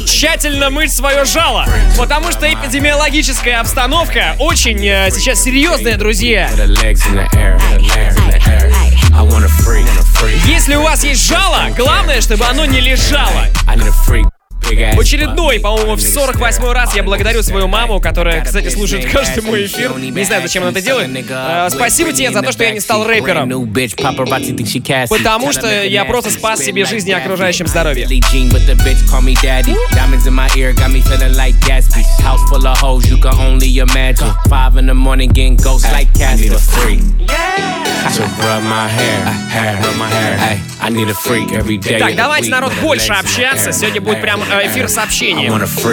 Тщательно 0.06 0.70
мыть 0.70 0.92
свое 0.92 1.24
жало. 1.24 1.66
Потому 1.96 2.32
что 2.32 2.52
эпидемиологическая 2.52 3.60
обстановка 3.60 4.36
очень 4.38 4.84
э, 4.86 5.10
сейчас 5.10 5.42
серьезная, 5.42 5.96
друзья. 5.96 6.50
Если 10.46 10.74
у 10.74 10.82
вас 10.82 11.04
есть 11.04 11.26
жало, 11.26 11.68
главное, 11.76 12.20
чтобы 12.20 12.44
оно 12.46 12.64
не 12.64 12.80
лежало. 12.80 13.46
Очередной, 14.98 15.60
по-моему, 15.60 15.94
в 15.96 16.00
48 16.00 16.64
раз 16.72 16.94
я 16.96 17.02
благодарю 17.02 17.42
свою 17.42 17.68
маму, 17.68 18.00
которая, 18.00 18.42
кстати, 18.44 18.68
слушает 18.68 19.06
каждый 19.10 19.42
мой 19.42 19.66
эфир. 19.66 19.92
Не 19.98 20.24
знаю, 20.24 20.42
зачем 20.42 20.62
она 20.62 20.72
это 20.72 20.80
делает. 20.80 21.08
Э, 21.66 21.68
спасибо 21.70 22.12
тебе 22.12 22.30
за 22.32 22.42
то, 22.42 22.52
что 22.52 22.64
я 22.64 22.70
не 22.70 22.80
стал 22.80 23.04
рэпером. 23.06 23.48
Потому 25.10 25.52
что 25.52 25.82
я 25.84 26.04
просто 26.04 26.30
спас 26.30 26.60
себе 26.60 26.84
жизнь 26.84 27.08
и 27.10 27.12
окружающим 27.12 27.66
здоровье. 27.66 28.06
Freak. 36.74 37.02
To 38.16 38.22
rub 38.42 38.62
my 38.64 38.86
hair, 38.88 39.24
hair, 39.50 39.76
rub 39.82 39.96
my 39.98 40.08
hair. 40.10 40.38
Ay, 40.40 40.58
Так, 41.98 42.16
давайте, 42.16 42.50
народ, 42.50 42.72
больше 42.82 43.12
общаться. 43.12 43.72
Сегодня 43.72 44.00
будет 44.00 44.20
прям 44.20 44.42
э, 44.42 44.66
эфир 44.68 44.88
сообщений. 44.88 45.48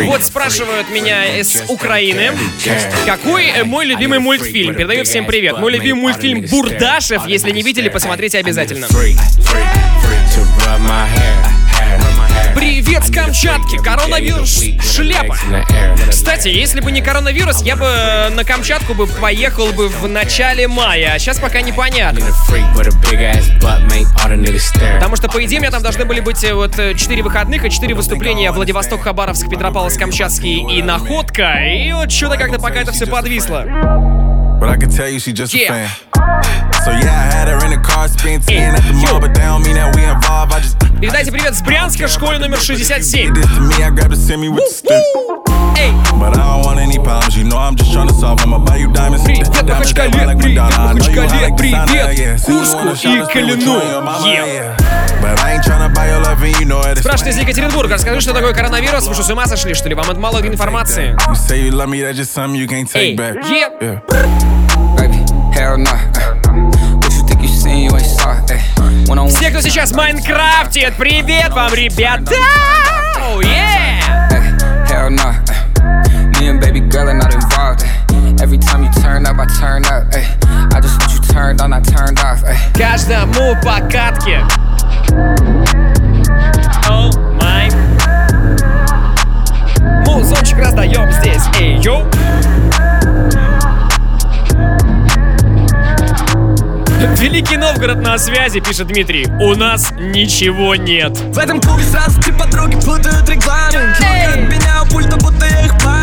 Вот 0.08 0.24
спрашивают 0.24 0.90
меня 0.90 1.38
из 1.40 1.64
Украины, 1.70 2.32
какой 3.06 3.46
э, 3.48 3.64
мой 3.64 3.86
любимый 3.86 4.20
мультфильм? 4.20 4.76
Передаю 4.76 5.04
всем 5.04 5.26
привет. 5.26 5.58
Мой 5.60 5.72
любимый 5.72 6.02
мультфильм 6.02 6.42
Бурдашев. 6.50 7.26
Если 7.28 7.52
не 7.52 7.62
видели, 7.62 7.90
посмотрите 7.90 8.38
обязательно. 8.40 8.88
Привет 12.62 13.04
с 13.04 13.12
Камчатки! 13.12 13.78
Коронавирус 13.78 14.64
шляпа! 14.84 15.36
Кстати, 16.08 16.48
если 16.48 16.80
бы 16.80 16.92
не 16.92 17.02
коронавирус, 17.02 17.64
я 17.64 17.76
бы 17.76 17.86
э, 17.86 18.30
на 18.30 18.44
Камчатку 18.44 18.94
бы 18.94 19.08
поехал 19.08 19.72
бы 19.72 19.88
в 19.88 20.08
начале 20.08 20.68
мая, 20.68 21.14
а 21.16 21.18
сейчас 21.18 21.40
пока 21.40 21.62
непонятно. 21.62 22.28
Потому 24.94 25.16
что, 25.16 25.28
по 25.28 25.44
идее, 25.44 25.58
у 25.58 25.62
меня 25.62 25.72
там 25.72 25.82
должны 25.82 26.06
были 26.06 26.20
быть 26.20 26.44
э, 26.44 26.54
вот 26.54 26.76
4 26.76 27.24
выходных 27.24 27.66
и 27.66 27.72
4 27.72 27.96
выступления 27.96 28.52
Владивосток, 28.52 29.02
Хабаровск, 29.02 29.50
Петропавловск, 29.50 29.98
Камчатский 29.98 30.78
и 30.78 30.84
Находка. 30.84 31.66
И 31.66 31.92
вот 31.94 32.12
что-то 32.12 32.38
как-то 32.38 32.60
пока 32.60 32.80
это 32.82 32.92
все 32.92 33.08
подвисло. 33.08 34.21
But 34.61 34.69
I 34.71 34.77
can 34.77 34.91
tell 34.91 35.09
you 35.09 35.19
she 35.19 35.33
just 35.33 35.55
a 35.55 35.59
Yeah. 35.59 35.69
fan. 35.69 35.91
So 36.85 36.91
yeah, 36.93 37.11
I 37.11 37.35
had 37.35 37.49
her 37.49 37.59
in 37.65 37.71
the 37.73 37.79
car, 37.83 38.09
spent 38.09 38.47
10 38.47 38.75
at 38.75 38.83
the 38.83 38.93
mall, 38.95 39.21
but 39.21 39.35
that 39.35 39.47
don't 39.49 39.63
mean 39.65 39.75
that 39.75 39.95
we 39.97 40.03
involved. 40.05 40.53
I 40.53 40.61
just 40.61 40.77
Передайте 41.01 41.31
привет 41.31 41.55
с 41.55 41.63
Брянска, 41.63 42.09
школе 42.09 42.39
номер 42.39 42.59
67. 42.59 43.35
But 46.20 46.38
I 46.38 46.40
don't 46.44 46.66
want 46.66 46.80
any 46.80 46.98
problems, 47.00 47.36
you 47.36 47.44
know 47.44 47.58
I'm 47.58 47.76
just 47.76 47.92
trying 47.92 48.08
to 48.08 48.14
solve. 48.14 48.40
I'ma 48.42 48.60
buy 48.60 48.78
you 48.78 48.92
diamonds. 48.94 49.24
Привет, 49.26 49.48
Махачкале, 49.64 50.12
привет, 50.38 50.78
Махачкале, 50.78 51.54
привет, 51.58 52.42
Курску 52.46 52.88
и 53.08 53.34
Калину. 53.34 53.82
Yeah. 54.26 54.78
Спрашивает 57.00 57.36
из 57.36 57.40
Екатеринбурга, 57.40 57.96
расскажи, 57.96 58.22
что 58.22 58.34
такое 58.34 58.54
коронавирус? 58.54 59.08
Вы 59.08 59.14
что, 59.14 59.24
с 59.24 59.30
ума 59.30 59.46
сошли, 59.48 59.74
что 59.74 59.90
ли? 59.90 59.96
Вам 59.96 60.10
это 60.10 60.20
мало 60.20 60.40
информации? 60.42 61.16
Эй, 63.00 63.16
Yeah. 63.82 64.02
Все, 69.30 69.50
кто 69.50 69.62
сейчас 69.62 69.92
майнкрафтит, 69.94 70.94
привет 70.96 71.50
вам, 71.54 71.74
ребята! 71.74 72.34
Оу, 73.20 73.42
yeah! 73.42 75.71
Baby 76.62 76.80
girl 76.80 77.10
are 77.10 77.14
not 77.14 77.34
involved. 77.34 77.82
Ay. 77.84 78.36
Every 78.40 78.58
time 78.58 78.84
you 78.84 78.92
turn 79.02 79.26
up, 79.26 79.38
I 79.38 79.48
turn 79.60 79.84
up. 79.86 80.04
Ay. 80.14 80.26
I 80.74 80.80
just 80.80 81.00
want 81.02 81.12
you 81.14 81.22
turned 81.34 81.60
on, 81.60 81.74
I 81.74 81.82
turned 81.82 82.20
off. 82.20 82.44
Ay. 82.46 82.58
Каждому 82.78 83.56
по 83.62 83.82
катке. 83.90 84.46
Оу, 86.88 87.12
май. 87.42 87.70
Музончик 90.06 90.60
раздаем 90.60 91.12
здесь, 91.12 91.44
эй, 91.60 91.80
йоу. 91.82 92.06
Великий 97.18 97.58
Новгород 97.58 98.02
на 98.02 98.18
связи, 98.18 98.60
пишет 98.60 98.88
Дмитрий. 98.88 99.28
У 99.40 99.56
нас 99.56 99.92
ничего 100.00 100.76
нет. 100.76 101.18
В 101.18 101.38
этом 101.38 101.60
клубе 101.62 101.84
сразу 101.84 102.20
три 102.22 102.32
подруги 102.34 102.76
путают 102.76 103.30
регламент 103.30 104.00
Ноги 104.00 104.44
отменяю 104.44 104.86
пульта, 104.88 105.18
будто 105.18 105.46
я 105.46 105.66
их 105.66 105.78
парень 105.84 106.01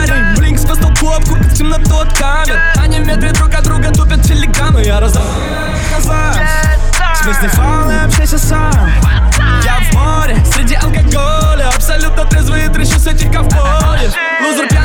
Those 14.48 14.60
are 14.60 14.77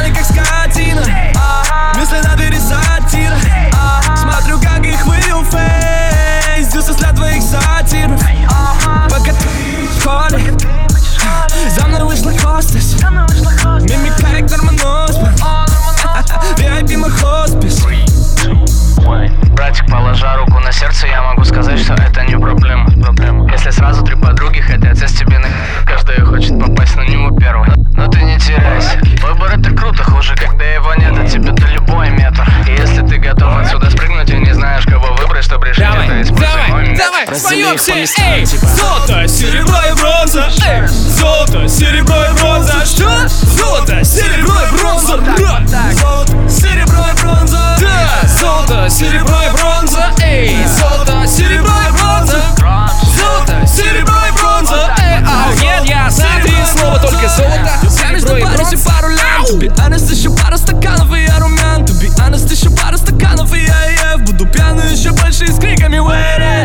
по 37.86 38.22
эй! 38.22 38.46
Золото, 38.46 39.28
серебро 39.28 39.78
и 39.92 39.94
бронза, 40.00 40.50
эй! 40.66 40.88
Золото, 40.88 41.68
серебро 41.68 42.16
и 42.16 42.34
бронза, 42.40 42.53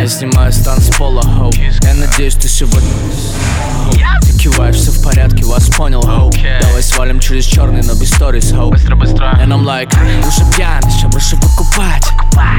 снимаю 0.08 0.52
стан 0.52 0.80
с 0.80 0.94
пола, 0.96 1.22
хоу. 1.22 1.52
Я 1.82 1.94
надеюсь, 1.94 2.34
ты 2.34 2.48
сегодня 2.48 2.88
Ты 4.22 4.38
киваешь, 4.38 4.76
все 4.76 4.90
в 4.90 5.02
порядке, 5.02 5.44
вас 5.44 5.68
понял, 5.68 6.00
хоу. 6.00 6.30
Давай 6.62 6.82
свалим 6.82 7.20
через 7.20 7.44
черный, 7.44 7.82
но 7.82 7.94
без 7.94 8.10
сторис, 8.10 8.52
хоу. 8.52 8.70
Быстро, 8.70 8.96
быстро. 8.96 9.38
And 9.40 9.48
I'm 9.48 9.64
like, 9.64 9.94
уже 10.26 10.44
пьяный, 10.56 10.90
сейчас 10.90 11.12
прошу 11.12 11.36
покупать. 11.36 12.08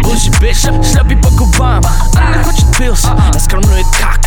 Гуси 0.03 0.31
бича, 0.39 0.83
шляпи 0.83 1.15
по 1.15 1.29
губам. 1.31 1.83
Она 2.15 2.43
хочет 2.43 2.65
пилс, 2.77 3.07
я 3.33 3.39
скормлю 3.39 3.75
ей 3.75 3.85
как. 3.99 4.19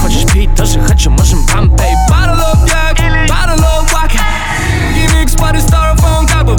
Хочешь 0.00 0.30
пить, 0.32 0.54
тоже 0.54 0.80
хочу, 0.80 1.10
можем 1.10 1.44
бам, 1.46 1.68
бейб 1.70 1.98
Bottle 2.08 2.38
of 2.52 2.64
Jack, 2.64 2.96
bottle 3.28 3.58
of 3.58 3.90
vodka 3.90 4.20
Гимикс 4.94 5.34
паре 5.34 5.58
styrofoam 5.58 6.03
капа 6.03 6.03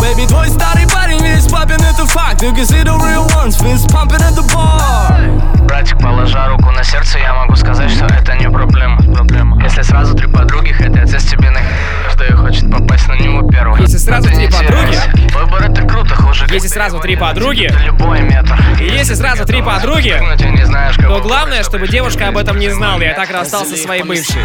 Baby, 0.04 0.26
твой 0.26 0.48
старый 0.48 0.86
парень 0.88 1.20
весь 1.22 1.46
папин, 1.46 1.76
это 1.76 2.06
факт 2.06 2.42
You 2.42 2.52
can 2.52 2.64
see 2.66 2.82
the 2.82 2.92
real 2.98 3.26
ones, 3.34 3.56
fist 3.56 3.88
pumping 3.90 4.20
at 4.20 4.34
the 4.34 4.42
bar 4.54 5.66
Братик, 5.66 5.98
положа 5.98 6.48
руку 6.48 6.70
сразу 16.75 16.99
три 16.99 17.15
подруги? 17.15 17.69
тебе 17.69 17.79
любой 17.85 18.19
метр. 18.19 18.53
И 18.81 18.83
если 18.83 19.13
сразу 19.13 19.45
три 19.45 19.61
подруги, 19.61 20.21
Но 20.99 21.21
главное, 21.21 21.63
чтобы 21.63 21.87
девушка 21.87 22.27
об 22.27 22.37
этом 22.37 22.59
не 22.59 22.69
знала, 22.69 22.99
я 22.99 23.13
так 23.13 23.31
расстался 23.31 23.77
со 23.77 23.83
своей 23.83 24.03
бывшей. 24.03 24.41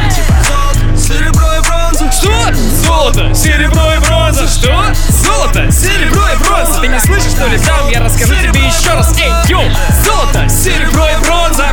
Серебро 0.96 1.56
и 1.56 1.60
бронза 1.66 2.12
Что? 2.12 2.54
Золото, 2.86 3.34
серебро 3.34 3.94
и 3.94 3.98
бронза. 4.06 4.46
Что? 4.46 4.94
Золото, 5.08 5.72
серебро 5.72 6.22
и 6.28 6.36
бронза. 6.44 6.80
Ты 6.80 6.86
не 6.86 7.00
слышишь, 7.00 7.32
что 7.32 7.48
ли? 7.48 7.58
Там 7.58 7.88
я 7.88 8.00
расскажу 8.00 8.34
тебе 8.36 8.60
еще 8.60 8.92
раз. 8.92 9.12
Эй, 9.18 9.32
йоу! 9.48 9.64
Золото, 10.04 10.48
серебро 10.48 11.08
и 11.08 11.24
бронза. 11.24 11.66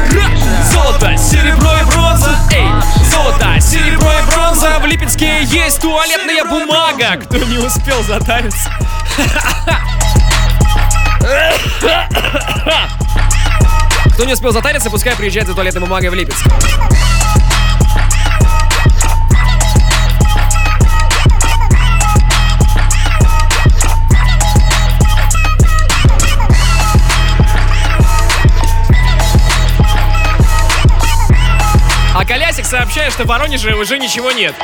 Золото, 0.74 1.16
серебро 1.18 1.70
и 1.70 1.86
бронза. 1.92 2.36
Эй, 2.52 2.68
золото, 3.12 3.62
серебро 3.62 4.10
и 4.10 4.34
бронза. 4.34 4.80
В 4.82 4.86
Липецке 4.88 5.44
есть 5.44 5.82
туалетная 5.82 6.44
бумага. 6.46 7.18
Кто 7.24 7.38
не 7.38 7.60
успел 7.60 8.02
затариться? 8.02 8.72
Кто 14.14 14.26
не 14.26 14.34
успел 14.34 14.52
затариться, 14.52 14.90
пускай 14.90 15.16
приезжает 15.16 15.48
за 15.48 15.54
туалетной 15.54 15.82
бумагой 15.82 16.10
в 16.10 16.14
Липецк. 16.14 16.44
А 32.16 32.26
Колясик 32.26 32.66
сообщает, 32.66 33.14
что 33.14 33.26
в 33.26 33.28
Воронеже 33.28 33.76
уже 33.76 34.00
ничего 34.00 34.32
нет. 34.32 34.56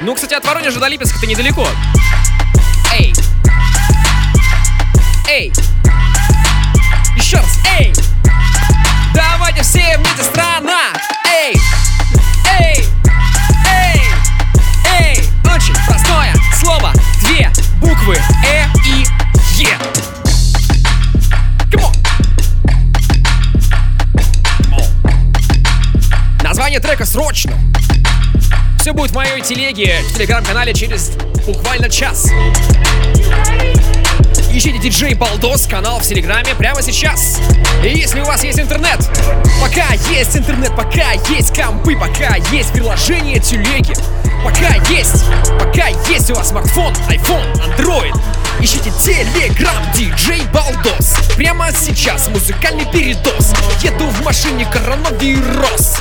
Ну, 0.00 0.14
кстати, 0.14 0.34
от 0.34 0.46
Воронежа 0.46 0.80
до 0.80 0.86
Липецка-то 0.86 1.26
недалеко. 1.26 1.68
Эй! 2.94 3.12
Эй! 5.28 5.52
Раз, 7.42 7.58
эй! 7.78 7.92
Давайте 9.14 9.62
все 9.62 9.96
вместе, 9.98 10.22
страна! 10.22 10.92
Эй! 11.26 11.54
Эй! 12.60 12.86
Эй! 13.66 14.02
Эй! 15.00 15.24
Очень 15.52 15.74
простое 15.86 16.34
слово, 16.60 16.92
две 17.20 17.50
буквы 17.80 18.16
Э 18.44 18.66
и 18.86 19.04
Е. 19.56 19.76
Come 21.70 21.82
on. 21.82 21.92
Название 26.42 26.80
трека 26.80 27.04
срочно. 27.04 27.52
Все 28.78 28.92
будет 28.92 29.10
в 29.10 29.14
моей 29.14 29.40
телеге 29.42 30.00
в 30.08 30.14
телеграм-канале 30.14 30.74
через 30.74 31.12
буквально 31.46 31.88
час. 31.88 32.30
Ищите 34.54 34.76
диджей 34.78 35.14
Балдос, 35.14 35.66
канал 35.66 35.98
в 35.98 36.02
Телеграме 36.02 36.54
прямо 36.54 36.82
сейчас. 36.82 37.38
И 37.82 37.88
если 37.88 38.20
у 38.20 38.24
вас 38.26 38.44
есть 38.44 38.60
интернет, 38.60 38.98
пока 39.62 39.94
есть 40.10 40.36
интернет, 40.36 40.76
пока 40.76 41.12
есть 41.30 41.56
компы, 41.56 41.96
пока 41.96 42.36
есть 42.52 42.70
приложение 42.70 43.40
телеги, 43.40 43.94
пока 44.44 44.74
есть, 44.92 45.24
пока 45.58 45.86
есть 46.10 46.30
у 46.30 46.34
вас 46.34 46.50
смартфон, 46.50 46.92
iPhone, 47.08 47.50
Android, 47.64 48.14
ищите 48.60 48.92
Телеграм 49.02 49.74
диджей 49.94 50.42
Балдос. 50.52 51.14
Прямо 51.34 51.72
сейчас 51.72 52.28
музыкальный 52.28 52.84
передоз. 52.84 53.54
Еду 53.82 54.06
в 54.08 54.22
машине 54.22 54.66
коронавирус. 54.66 55.96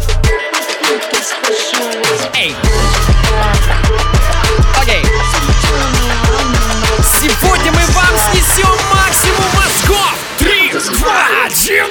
Сегодня 7.21 7.71
мы 7.71 7.81
вам 7.93 8.17
снесем 8.31 8.75
максимум 8.89 9.45
мозгов! 9.55 10.17
Три, 10.39 10.71
два, 10.71 11.45
один. 11.45 11.85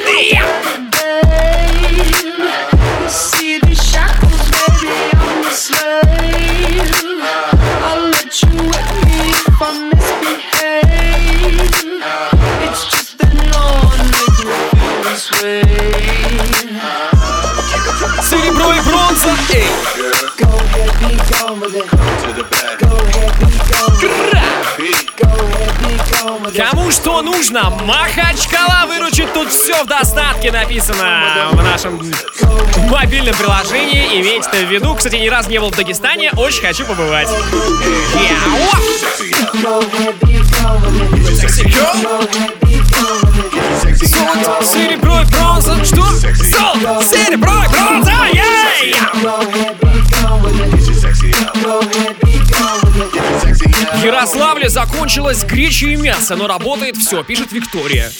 Серебро 18.21 18.73
и 18.73 18.81
бронза, 18.81 19.31
эй! 19.53 19.71
Go 20.39 20.49
ahead, 20.49 20.93
be 20.99 21.17
gone 21.31 21.61
with 21.61 21.77
it. 21.77 22.60
Кому 26.57 26.91
что 26.91 27.23
нужно, 27.23 27.71
Махачкала 27.71 28.87
выручит 28.87 29.33
тут 29.33 29.51
все 29.51 29.85
в 29.85 29.87
достатке 29.87 30.51
написано 30.51 31.51
в 31.53 31.63
нашем 31.63 32.01
мобильном 32.89 33.35
приложении. 33.37 34.21
Имейте 34.21 34.49
это 34.53 34.67
в 34.67 34.71
виду. 34.71 34.95
Кстати, 34.95 35.17
ни 35.17 35.29
разу 35.29 35.51
не 35.51 35.61
был 35.61 35.71
в 35.71 35.77
Дагестане, 35.77 36.33
очень 36.37 36.63
хочу 36.63 36.85
побывать. 36.85 37.29
Яу! 37.29 38.71
Серебро 44.63 45.21
и 45.21 45.25
бронза. 45.25 45.85
Что? 45.85 46.03
Золото, 46.03 47.05
серебро 47.05 47.53
и 47.65 47.69
бронза! 47.69 48.13
Ей! 48.33 48.95
В 53.95 54.05
Ярославле 54.05 54.69
закончилось 54.69 55.45
греча 55.45 55.87
и 55.87 55.97
мясо, 55.97 56.37
но 56.37 56.47
работает 56.47 56.97
все, 56.97 57.23
пишет 57.23 57.53
Виктория. 57.53 58.11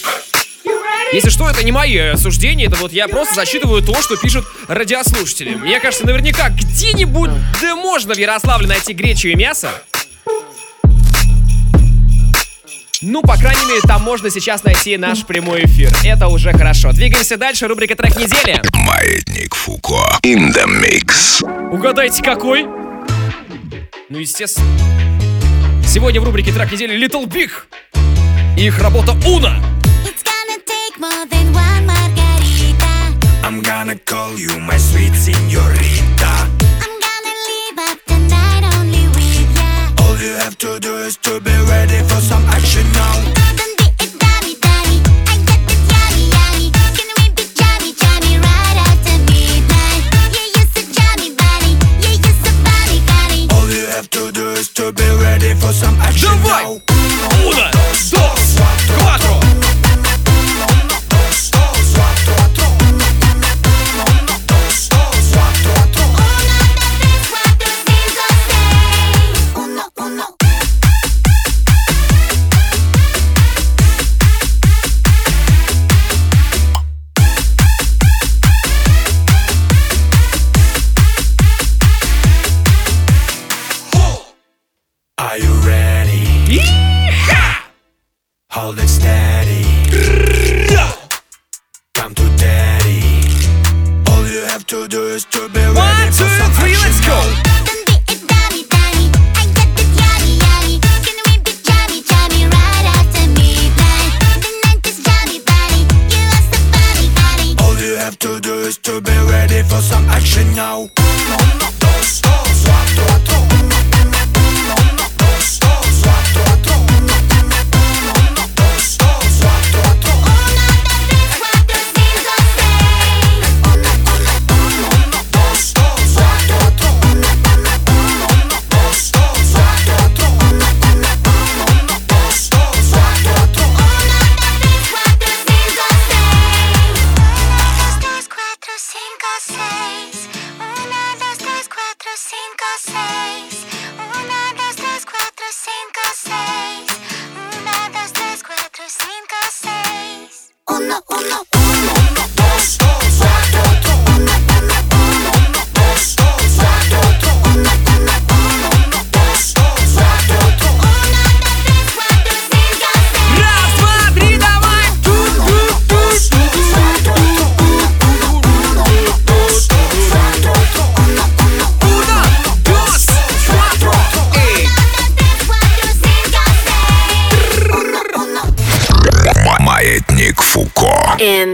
Если 1.13 1.29
что, 1.29 1.49
это 1.49 1.63
не 1.63 1.71
мои 1.71 2.15
суждения, 2.15 2.67
это 2.67 2.77
вот 2.77 2.93
я 2.93 3.07
просто 3.07 3.35
зачитываю 3.35 3.81
то, 3.81 4.01
что 4.01 4.15
пишут 4.15 4.45
радиослушатели. 4.67 5.55
Мне 5.55 5.79
кажется, 5.79 6.05
наверняка 6.05 6.49
где-нибудь 6.49 7.31
да 7.61 7.75
можно 7.75 8.13
в 8.13 8.17
Ярославле 8.17 8.67
найти 8.67 8.93
гречу 8.93 9.27
и 9.27 9.35
мясо. 9.35 9.69
Ну, 13.03 13.23
по 13.23 13.35
крайней 13.35 13.65
мере, 13.65 13.81
там 13.81 14.03
можно 14.03 14.29
сейчас 14.29 14.63
найти 14.63 14.95
наш 14.95 15.25
прямой 15.25 15.65
эфир. 15.65 15.91
Это 16.03 16.27
уже 16.27 16.53
хорошо. 16.53 16.91
Двигаемся 16.91 17.35
дальше. 17.35 17.67
Рубрика 17.67 17.95
«Трек 17.95 18.15
недели». 18.15 18.61
Маятник 18.73 19.55
Фуко. 19.55 20.19
In 20.21 20.53
the 20.53 20.67
mix. 20.67 21.43
Угадайте, 21.71 22.21
какой? 22.21 22.63
Ну, 24.09 24.19
естественно. 24.19 24.67
Сегодня 25.83 26.21
в 26.21 26.25
рубрике 26.25 26.51
«Трек 26.51 26.71
недели» 26.71 26.95
Little 27.03 27.25
Big. 27.25 27.49
И 28.55 28.67
их 28.67 28.79
работа 28.79 29.13
«Уна». 29.27 29.59
I'm 33.43 33.61
gonna 33.63 33.95
call 34.05 34.37
you 34.37 34.59
my 34.59 34.77
sweet 34.77 35.15
señorita. 35.15 36.00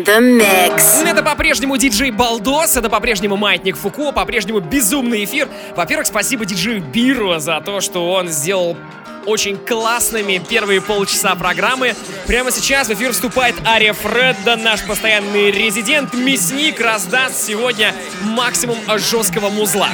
The 0.08 0.22
mix. 0.22 1.06
Это 1.06 1.22
по-прежнему 1.22 1.76
диджей 1.76 2.12
Балдос, 2.12 2.78
это 2.78 2.90
по-прежнему 2.90 3.36
Маятник 3.36 3.76
Фуко, 3.76 4.14
по-прежнему 4.14 4.62
безумный 4.62 5.26
эфир. 5.26 5.50
Во-первых, 5.76 6.08
спасибо 6.08 6.46
диджею 6.46 6.82
Биру 6.82 7.38
за 7.40 7.60
то, 7.60 7.82
что 7.82 8.10
он 8.10 8.30
сделал 8.30 8.78
очень 9.26 9.58
классными 9.58 10.42
первые 10.50 10.80
полчаса 10.80 11.36
программы. 11.36 11.94
Прямо 12.26 12.52
сейчас 12.52 12.88
в 12.88 12.94
эфир 12.94 13.12
вступает 13.12 13.56
Ария 13.66 13.92
Фредда, 13.92 14.56
наш 14.56 14.86
постоянный 14.86 15.52
резидент, 15.52 16.14
мясник, 16.14 16.80
раздаст 16.80 17.46
сегодня 17.46 17.94
максимум 18.22 18.78
жесткого 18.98 19.50
музла. 19.50 19.90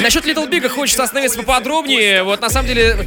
Насчет 0.00 0.24
Little 0.24 0.48
Big 0.48 0.66
хочется 0.68 1.02
остановиться 1.02 1.38
поподробнее. 1.38 2.22
Вот 2.22 2.40
на 2.40 2.48
самом 2.48 2.68
деле 2.68 3.06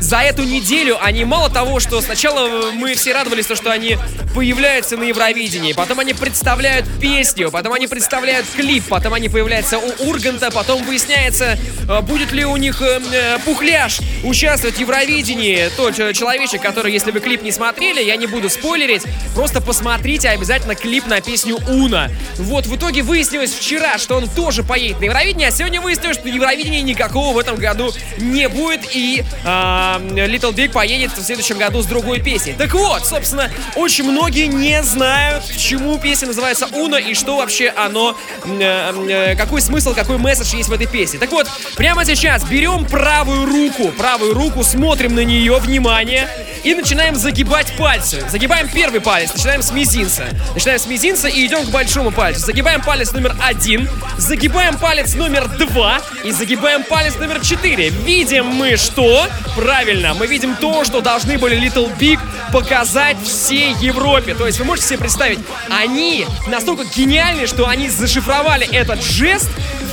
за 0.00 0.18
эту 0.18 0.42
неделю 0.44 0.98
они 1.02 1.24
мало 1.24 1.50
того, 1.50 1.80
что 1.80 2.00
сначала 2.00 2.70
мы 2.72 2.94
все 2.94 3.12
радовались, 3.12 3.46
то, 3.46 3.56
что 3.56 3.70
они 3.70 3.98
появляются 4.34 4.96
на 4.96 5.04
Евровидении, 5.04 5.72
потом 5.72 6.00
они 6.00 6.14
представляют 6.14 6.86
песню, 7.00 7.50
потом 7.50 7.72
они 7.72 7.86
представляют 7.86 8.46
клип, 8.54 8.84
потом 8.88 9.14
они 9.14 9.28
появляются 9.28 9.78
у 9.78 10.08
Урганта, 10.08 10.50
потом 10.50 10.84
выясняется, 10.84 11.58
э, 11.88 12.00
будет 12.02 12.32
ли 12.32 12.44
у 12.44 12.56
них 12.56 12.80
э, 12.82 13.00
э, 13.12 13.38
пухляж 13.44 14.00
участвовать 14.22 14.76
в 14.76 14.80
Евровидении. 14.80 15.68
Тот 15.76 15.98
э, 15.98 16.12
человечек, 16.12 16.62
который, 16.62 16.92
если 16.92 17.10
вы 17.10 17.20
клип 17.20 17.42
не 17.42 17.50
смотрели, 17.50 18.02
я 18.02 18.16
не 18.16 18.26
буду 18.26 18.48
спойлерить, 18.48 19.02
просто 19.34 19.60
посмотрите 19.60 20.28
обязательно 20.28 20.74
клип 20.74 21.06
на 21.06 21.20
песню 21.20 21.56
Уна. 21.68 22.10
Вот, 22.36 22.66
в 22.66 22.76
итоге 22.76 23.02
выяснилось 23.02 23.52
вчера, 23.52 23.98
что 23.98 24.16
он 24.16 24.28
тоже 24.28 24.62
поедет 24.62 25.00
на 25.00 25.04
Евровидение, 25.04 25.48
а 25.48 25.50
сегодня 25.50 25.80
выяснилось, 25.80 26.16
что 26.16 26.28
Евровидения 26.28 26.82
никакого 26.82 27.34
в 27.34 27.38
этом 27.38 27.56
году 27.56 27.92
не 28.18 28.48
будет, 28.48 28.82
и 28.94 29.24
а, 29.44 29.87
Little 29.96 30.54
Big 30.54 30.70
поедет 30.72 31.16
в 31.16 31.22
следующем 31.22 31.58
году 31.58 31.82
с 31.82 31.86
другой 31.86 32.20
песней. 32.20 32.52
Так 32.52 32.74
вот, 32.74 33.06
собственно, 33.06 33.50
очень 33.76 34.04
многие 34.04 34.46
не 34.46 34.82
знают, 34.82 35.44
почему 35.46 35.98
песня 35.98 36.28
называется 36.28 36.66
Уна 36.72 36.96
и 36.96 37.14
что 37.14 37.36
вообще 37.36 37.68
оно, 37.68 38.16
э, 38.44 38.92
э, 39.08 39.36
какой 39.36 39.60
смысл, 39.60 39.94
какой 39.94 40.18
месседж 40.18 40.54
есть 40.56 40.68
в 40.68 40.72
этой 40.72 40.86
песне. 40.86 41.18
Так 41.18 41.30
вот, 41.32 41.48
прямо 41.76 42.04
сейчас 42.04 42.44
берем 42.44 42.84
правую 42.84 43.46
руку, 43.46 43.88
правую 43.92 44.34
руку, 44.34 44.62
смотрим 44.62 45.14
на 45.14 45.24
нее, 45.24 45.58
внимание, 45.58 46.28
и 46.64 46.74
начинаем 46.74 47.14
загибать 47.14 47.76
пальцы. 47.76 48.24
Загибаем 48.28 48.68
первый 48.68 49.00
палец, 49.00 49.32
начинаем 49.34 49.62
с 49.62 49.70
мизинца. 49.70 50.26
Начинаем 50.54 50.78
с 50.78 50.86
мизинца 50.86 51.28
и 51.28 51.46
идем 51.46 51.64
к 51.64 51.70
большому 51.70 52.10
пальцу. 52.10 52.40
Загибаем 52.40 52.82
палец 52.82 53.12
номер 53.12 53.36
один, 53.40 53.88
загибаем 54.16 54.76
палец 54.78 55.14
номер 55.14 55.48
два 55.56 56.00
и 56.24 56.30
загибаем 56.30 56.82
палец 56.84 57.16
номер 57.16 57.40
четыре. 57.40 57.90
Видим 57.90 58.46
мы 58.46 58.76
что? 58.76 59.26
Правильно, 59.54 59.77
мы 60.14 60.26
видим 60.26 60.56
то, 60.56 60.84
что 60.84 61.00
должны 61.00 61.38
были 61.38 61.56
Little 61.56 61.96
Big 61.98 62.18
показать 62.52 63.16
всей 63.22 63.74
Европе. 63.74 64.34
То 64.34 64.46
есть 64.46 64.58
вы 64.58 64.64
можете 64.64 64.88
себе 64.88 64.98
представить, 64.98 65.38
они 65.70 66.26
настолько 66.48 66.84
гениальны, 66.84 67.46
что 67.46 67.68
они 67.68 67.88
зашифровали 67.88 68.66
этот 68.72 69.04
жест 69.04 69.48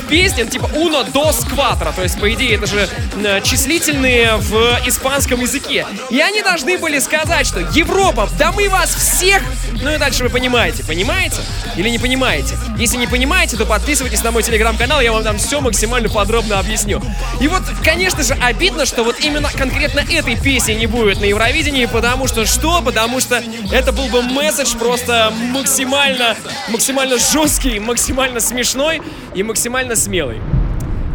ну, 0.08 0.50
типа 0.50 0.66
uno 0.74 1.04
dos 1.12 1.44
quattro, 1.44 1.94
то 1.94 2.02
есть, 2.02 2.18
по 2.18 2.32
идее, 2.32 2.54
это 2.54 2.66
же 2.66 2.88
э, 3.16 3.40
числительные 3.42 4.36
в 4.36 4.80
испанском 4.86 5.40
языке. 5.40 5.86
И 6.10 6.20
они 6.20 6.42
должны 6.42 6.78
были 6.78 6.98
сказать, 6.98 7.46
что 7.46 7.60
Европа, 7.60 8.28
да 8.38 8.52
мы 8.52 8.68
вас 8.68 8.94
всех... 8.94 9.42
Ну 9.82 9.94
и 9.94 9.98
дальше 9.98 10.22
вы 10.22 10.30
понимаете, 10.30 10.84
понимаете? 10.84 11.38
Или 11.76 11.90
не 11.90 11.98
понимаете? 11.98 12.56
Если 12.78 12.96
не 12.96 13.06
понимаете, 13.06 13.56
то 13.56 13.66
подписывайтесь 13.66 14.22
на 14.22 14.30
мой 14.30 14.42
телеграм-канал, 14.42 15.00
я 15.00 15.12
вам 15.12 15.24
там 15.24 15.38
все 15.38 15.60
максимально 15.60 16.08
подробно 16.08 16.58
объясню. 16.58 17.02
И 17.40 17.48
вот, 17.48 17.62
конечно 17.84 18.22
же, 18.22 18.34
обидно, 18.34 18.86
что 18.86 19.02
вот 19.02 19.20
именно 19.20 19.50
конкретно 19.50 20.00
этой 20.00 20.36
песни 20.36 20.72
не 20.72 20.86
будет 20.86 21.20
на 21.20 21.24
Евровидении, 21.24 21.86
потому 21.86 22.26
что 22.28 22.46
что? 22.46 22.80
Потому 22.80 23.20
что 23.20 23.42
это 23.72 23.92
был 23.92 24.06
бы 24.08 24.22
месседж 24.22 24.76
просто 24.76 25.32
максимально, 25.50 26.36
максимально 26.68 27.18
жесткий, 27.18 27.78
максимально 27.78 28.40
смешной 28.40 29.02
и 29.34 29.42
максимально 29.42 29.95
смелый. 29.96 30.40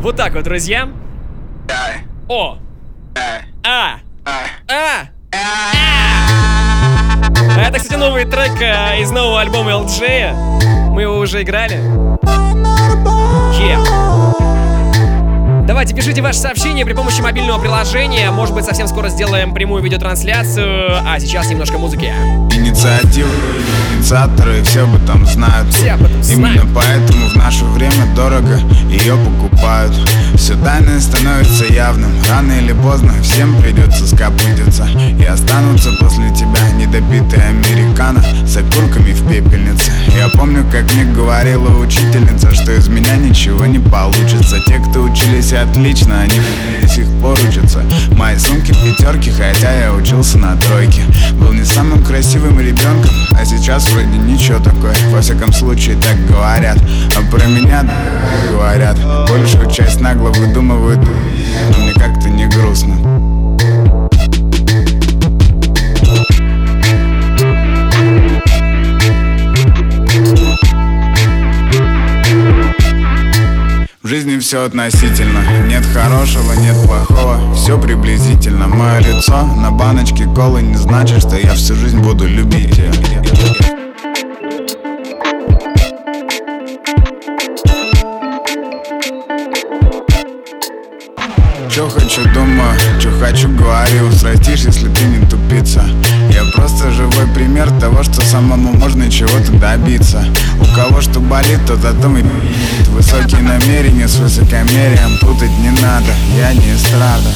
Вот 0.01 0.15
так 0.15 0.33
вот, 0.33 0.43
друзья. 0.43 0.89
О! 2.27 2.57
А! 3.63 3.99
А! 4.67 5.09
А 7.53 7.61
это, 7.61 7.77
кстати, 7.77 7.97
новый 7.97 8.25
трек 8.25 8.59
э, 8.61 9.01
из 9.01 9.11
нового 9.11 9.41
альбома 9.41 9.71
LJ. 9.71 10.89
Мы 10.89 11.03
его 11.03 11.17
уже 11.17 11.43
играли. 11.43 11.75
Yeah. 13.59 14.10
Давайте 15.67 15.93
пишите 15.93 16.21
ваши 16.21 16.39
сообщения 16.39 16.85
при 16.85 16.93
помощи 16.93 17.21
мобильного 17.21 17.59
приложения. 17.59 18.31
Может 18.31 18.55
быть, 18.55 18.65
совсем 18.65 18.87
скоро 18.87 19.09
сделаем 19.09 19.53
прямую 19.53 19.83
видеотрансляцию. 19.83 21.01
А 21.05 21.19
сейчас 21.19 21.49
немножко 21.49 21.77
музыки. 21.77 22.13
Инициативы, 22.51 23.29
инициаторы, 23.95 24.63
все 24.63 24.83
об 24.83 24.95
этом 24.95 25.25
знают. 25.25 25.71
Все 25.73 25.91
об 25.91 26.03
этом 26.03 26.21
Именно 26.21 26.65
поэтому 26.73 27.27
в 27.29 27.35
наше 27.35 27.63
время 27.65 28.05
дорого 28.15 28.59
ее 28.89 29.15
покупают. 29.17 29.93
Все 30.35 30.55
тайное 30.55 30.99
становится 30.99 31.65
явным. 31.65 32.11
Рано 32.29 32.53
или 32.53 32.73
поздно 32.73 33.13
всем 33.21 33.61
придется 33.61 34.07
скопытиться. 34.07 34.87
И 35.19 35.23
останутся 35.23 35.91
после 35.99 36.29
тебя 36.31 36.71
недопитые 36.75 37.43
американо 37.43 38.23
С 38.45 38.57
окурками 38.57 39.13
в 39.13 39.29
пепельнице. 39.29 39.91
Я 40.17 40.27
помню, 40.29 40.65
как 40.71 40.91
мне 40.93 41.05
говорила 41.05 41.69
учительница 41.77 42.53
Что 42.53 42.71
из 42.73 42.87
меня 42.87 43.15
ничего 43.17 43.65
не 43.65 43.79
получится. 43.79 44.57
Те, 44.67 44.79
кто 44.79 45.01
учились 45.03 45.50
отлично, 45.57 46.21
они 46.21 46.39
до 46.81 46.87
сих 46.87 47.07
пор 47.19 47.37
учатся. 47.47 47.83
Мои 48.15 48.37
сумки 48.37 48.71
пятерки, 48.71 49.31
хотя 49.31 49.71
я 49.71 49.93
учился 49.93 50.37
на 50.37 50.55
тройке. 50.57 51.01
Был 51.33 51.53
не 51.53 51.63
самым 51.63 52.03
красивым 52.03 52.59
ребенком, 52.59 53.11
а 53.31 53.45
сейчас 53.45 53.89
вроде 53.89 54.17
ничего 54.17 54.59
такое. 54.59 54.95
Во 55.09 55.21
всяком 55.21 55.53
случае 55.53 55.95
так 55.97 56.25
говорят. 56.27 56.77
А 57.17 57.31
про 57.31 57.45
меня 57.45 57.85
говорят. 58.49 58.97
Большую 59.29 59.69
часть 59.71 59.99
нагло 59.99 60.29
выдумывают. 60.29 60.99
Но 60.99 61.77
мне 61.77 61.93
как-то 61.93 62.29
не 62.29 62.47
грустно 62.47 63.30
все 74.51 74.65
относительно. 74.65 75.39
Нет 75.69 75.85
хорошего, 75.93 76.51
нет 76.59 76.75
плохого 76.85 77.55
Все 77.55 77.79
приблизительно. 77.79 78.67
Мое 78.67 78.99
лицо 78.99 79.45
на 79.45 79.71
баночке 79.71 80.25
колы 80.25 80.61
Не 80.61 80.75
значит, 80.75 81.19
что 81.19 81.37
я 81.37 81.53
всю 81.53 81.73
жизнь 81.73 81.99
буду 81.99 82.27
любить. 82.27 82.77
Ее 82.77 82.91
Чё 91.69 91.87
хочу, 91.87 92.21
думаю, 92.33 92.77
чё 93.01 93.09
хочу, 93.21 93.47
говорю. 93.47 94.11
Срастишь, 94.11 94.65
если 94.65 94.93
ты 94.93 95.05
не 95.05 95.25
тупица 95.27 95.85
Я 96.43 96.51
просто 96.53 96.89
живой 96.89 97.27
пример 97.35 97.69
того, 97.79 98.01
что 98.01 98.21
самому 98.25 98.73
можно 98.73 99.11
чего-то 99.11 99.51
добиться. 99.59 100.25
У 100.59 100.75
кого 100.75 100.99
что 100.99 101.19
болит, 101.19 101.59
тот 101.67 101.85
о 101.85 101.93
том 101.93 102.17
и 102.17 102.23
пи***т. 102.23 102.89
Высокие 102.89 103.41
намерения 103.41 104.07
с 104.07 104.15
высокомерием 104.15 105.19
Путать 105.21 105.51
не 105.59 105.69
надо, 105.81 106.11
я 106.39 106.51
не 106.53 106.75
эстрада. 106.75 107.29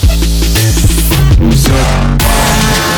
Всё 1.54 2.95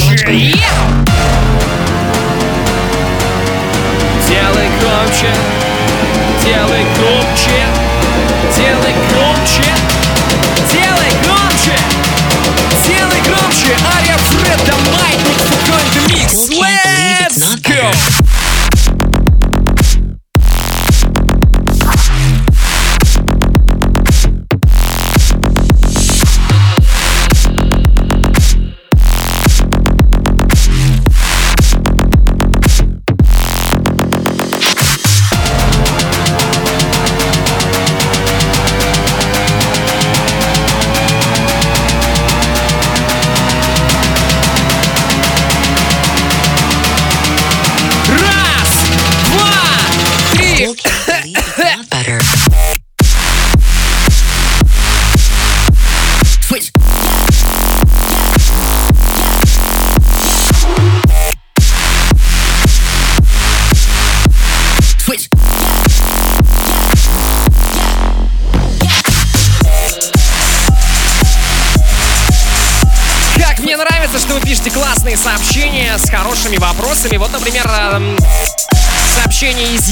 громче! 0.00 0.54
Делай 4.28 4.68
громче, 4.80 5.32
делай 6.42 6.84
громче, 6.96 7.66
делай 8.56 8.94
громче, 9.10 9.66
делай 10.72 11.12
громче, 11.24 11.76
делай 12.86 13.20
громче! 13.20 13.76
Ария 13.96 14.16
Фредда 14.16 14.74
Маятник 14.92 15.38
Фукон 15.38 15.82
Микс! 16.08 16.48
Let's 16.48 17.56
go! 17.60 18.21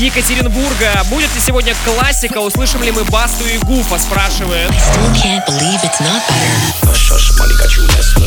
Екатеринбурга. 0.01 1.03
Будет 1.11 1.35
ли 1.35 1.41
сегодня 1.43 1.75
классика? 1.85 2.39
Услышим 2.39 2.83
ли 2.83 2.91
мы 2.91 3.05
Басту 3.05 3.45
и 3.47 3.59
Гуфа? 3.59 3.99
Спрашивает. 3.99 4.71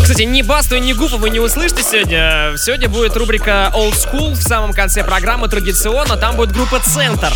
Кстати, 0.04 0.22
ни 0.22 0.44
Басту, 0.44 0.78
ни 0.78 0.94
Гуфа 0.94 1.18
вы 1.18 1.32
не 1.32 1.40
услышите 1.40 1.82
сегодня. 1.82 2.56
Сегодня 2.58 2.90
будет 2.90 3.18
рубрика 3.18 3.72
Old 3.74 3.96
School 3.96 4.34
в 4.34 4.44
самом 4.44 4.74
конце 4.74 5.04
программы 5.04 5.48
традиционно. 5.48 6.16
Там 6.16 6.36
будет 6.36 6.52
группа 6.52 6.80
Центр. 6.80 7.34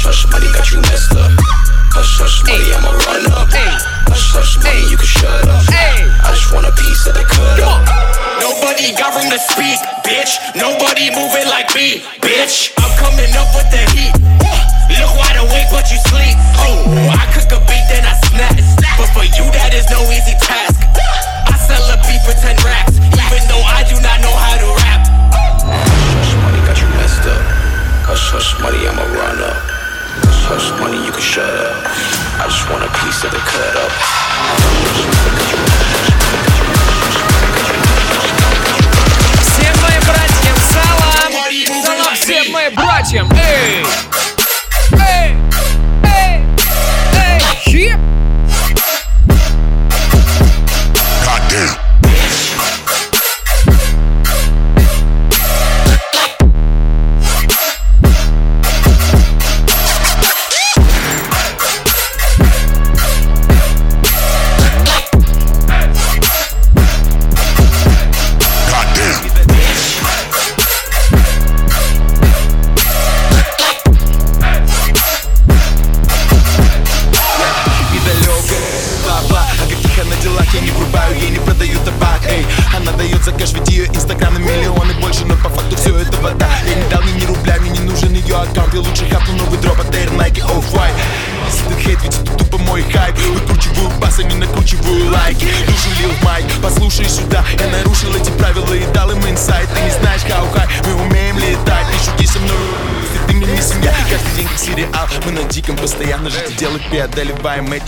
Hush, 1.97 2.21
hush, 2.21 2.45
money, 2.45 2.69
I'ma 2.77 2.93
run 3.09 3.25
up. 3.33 3.49
Hush, 3.49 4.29
hush, 4.29 4.61
money, 4.61 4.85
you 4.85 5.01
can 5.01 5.09
shut 5.09 5.49
up. 5.49 5.65
I 5.65 6.29
just 6.29 6.53
want 6.53 6.69
a 6.69 6.73
piece 6.77 7.09
of 7.09 7.17
the 7.17 7.25
cut 7.25 7.57
up. 7.57 7.89
Nobody 8.37 8.93
got 8.93 9.17
room 9.17 9.33
to 9.33 9.41
speak, 9.41 9.81
bitch. 10.05 10.37
Nobody 10.53 11.09
moving 11.09 11.49
like 11.49 11.73
me, 11.73 12.05
bitch. 12.21 12.69
I'm 12.77 12.93
coming 13.01 13.33
up 13.33 13.49
with 13.57 13.65
the 13.73 13.81
heat. 13.97 14.13
Look 14.93 15.09
wide 15.17 15.41
awake, 15.41 15.73
but 15.73 15.89
you 15.89 15.97
sleep. 16.05 16.37
Oh, 16.61 16.85
I 17.17 17.25
cook 17.33 17.49
a 17.49 17.65
beat, 17.65 17.85
then 17.89 18.05
I 18.05 18.13
snap. 18.29 18.53
But 18.93 19.09
for 19.17 19.25
you, 19.25 19.49
that 19.57 19.73
is 19.73 19.89
no 19.89 19.97
easy 20.13 20.37
task. 20.37 20.77
I 21.49 21.57
sell 21.57 21.81
a 21.81 21.97
beat 22.05 22.21
for 22.21 22.37
10 22.37 22.61
racks, 22.61 23.01
even 23.01 23.41
though 23.49 23.65
I 23.65 23.81
do 23.89 23.97
not 24.05 24.21
know 24.21 24.37
how 24.37 24.53
to 24.53 24.69
rap. 24.85 25.01
Hush, 25.65 26.13
hush, 26.13 26.33
money 26.45 26.61
got 26.61 26.77
you 26.77 26.89
messed 26.93 27.25
up. 27.25 27.41
Hush, 28.05 28.29
hush, 28.29 28.53
money, 28.61 28.85
I'ma 28.85 29.01
run 29.17 29.41
up. 29.41 29.76
Hush 30.46 30.46
hush 30.46 30.80
money, 30.80 31.04
you 31.04 31.12
can 31.12 31.20
shut 31.20 31.44
up. 31.44 31.84
I 32.38 32.46
just 32.48 32.68
want 32.70 32.84
a 32.84 32.90
piece 33.00 33.24
of 33.24 33.30
the 33.30 33.38
cut 33.38 33.76
up. 33.76 33.92
Всем 39.40 39.74
моим 39.82 40.02
братьям 40.02 40.56
салам! 40.72 41.32
Салам 41.84 42.14
всем 42.14 42.52
моим 42.52 42.74
братьям! 42.74 43.30
Эй! 43.32 43.84
Эй! 43.84 44.05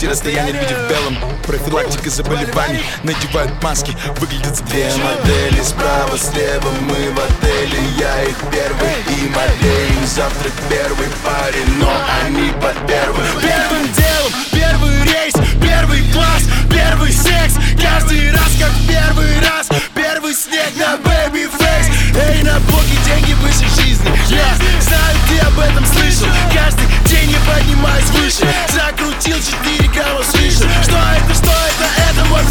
эти 0.00 0.06
расстояния 0.06 0.52
Люди 0.52 0.74
в 0.74 0.88
белом, 0.88 1.16
профилактика 1.42 2.10
заболеваний. 2.10 2.82
Надевают 3.02 3.62
маски, 3.62 3.96
выглядят 4.18 4.62
Две 4.66 4.90
модели. 4.96 5.62
Справа, 5.62 6.16
слева 6.16 6.70
мы 6.82 7.12
в 7.12 7.18
отеле. 7.18 7.78
Я 7.98 8.24
их 8.24 8.36
первый 8.50 8.90
и 9.08 9.28
модель. 9.28 10.06
Завтрак 10.06 10.52
первый 10.68 11.08
парень, 11.24 11.78
но 11.78 11.90
они 12.24 12.50
под 12.52 12.74
первым. 12.86 13.24
Первым 13.40 13.92
делом 13.92 14.32
первый 14.52 15.02
рейс, 15.04 15.34
первый 15.60 16.02
класс, 16.12 16.44
первый 16.70 17.12
секс. 17.12 17.54
Каждый 17.80 18.30
раз 18.32 18.50
как 18.58 18.72
первый 18.88 19.38
раз. 19.40 19.68
Первый 19.94 20.34
снег 20.34 20.72
на 20.76 20.96
baby 20.96 21.48
face. 21.58 21.90
Эй, 22.16 22.42
на 22.42 22.58
блоке 22.60 22.96
деньги 23.06 23.34
выше 23.34 23.68
жизни. 23.80 24.10
Я 24.28 24.54
знаю, 24.80 25.16
ты 25.28 25.38
об 25.40 25.58
этом 25.58 25.84
слышал. 25.86 26.28
Каждый 26.54 26.86
день 27.30 27.38
я 27.46 27.54
поднимаюсь 27.54 28.10
выше. 28.10 28.46
Закрутил 28.68 29.38
4 29.38 29.88
грамма 29.88 30.22
свыше. 30.22 30.68
Что 30.82 30.96
это, 30.96 31.34
что 31.34 31.50
это, 31.50 31.86
это 32.10 32.24
мой 32.26 32.42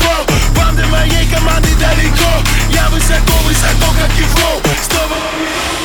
Вам 0.56 0.76
до 0.76 0.86
моей 0.88 1.28
команды 1.28 1.70
далеко. 1.76 2.44
Я 2.70 2.90
высоко, 2.90 3.34
высоко, 3.46 3.94
как 4.00 4.12
и 4.18 4.24
флоу 4.24 4.62
Снова 4.90 5.79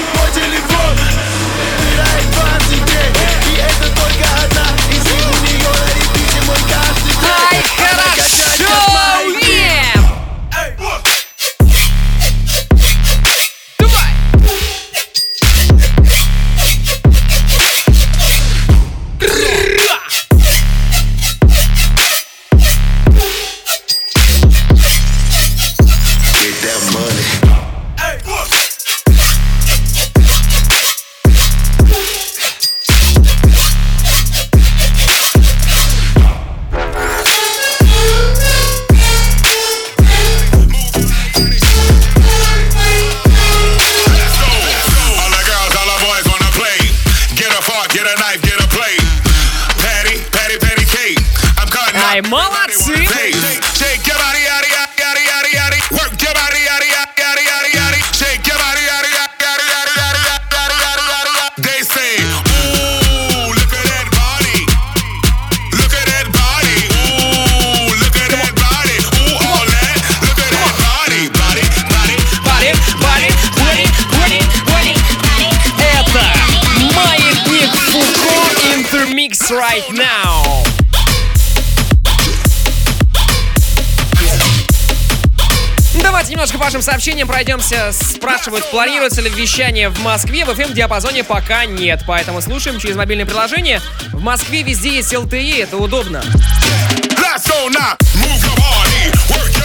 пройдемся. 87.34 87.90
Спрашивают, 87.90 88.70
планируется 88.70 89.20
ли 89.20 89.28
вещание 89.28 89.88
в 89.88 90.00
Москве. 90.02 90.44
В 90.44 90.50
FM-диапазоне 90.50 91.24
пока 91.24 91.64
нет, 91.64 92.04
поэтому 92.06 92.40
слушаем 92.40 92.78
через 92.78 92.94
мобильное 92.94 93.26
приложение. 93.26 93.80
В 94.12 94.22
Москве 94.22 94.62
везде 94.62 94.94
есть 94.94 95.12
LTE, 95.12 95.64
это 95.64 95.76
удобно. 95.76 96.22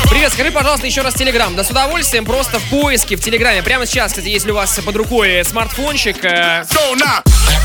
Привет, 0.09 0.33
скажи, 0.33 0.51
пожалуйста, 0.51 0.87
еще 0.87 1.01
раз 1.01 1.13
Телеграм. 1.13 1.55
Да 1.55 1.63
с 1.63 1.69
удовольствием, 1.69 2.25
просто 2.25 2.57
в 2.57 2.63
поиске 2.71 3.15
в 3.15 3.21
Телеграме. 3.21 3.61
Прямо 3.61 3.85
сейчас, 3.85 4.13
кстати, 4.13 4.29
если 4.29 4.49
у 4.49 4.55
вас 4.55 4.79
под 4.83 4.95
рукой 4.95 5.45
смартфончик, 5.45 6.25
э, 6.25 6.65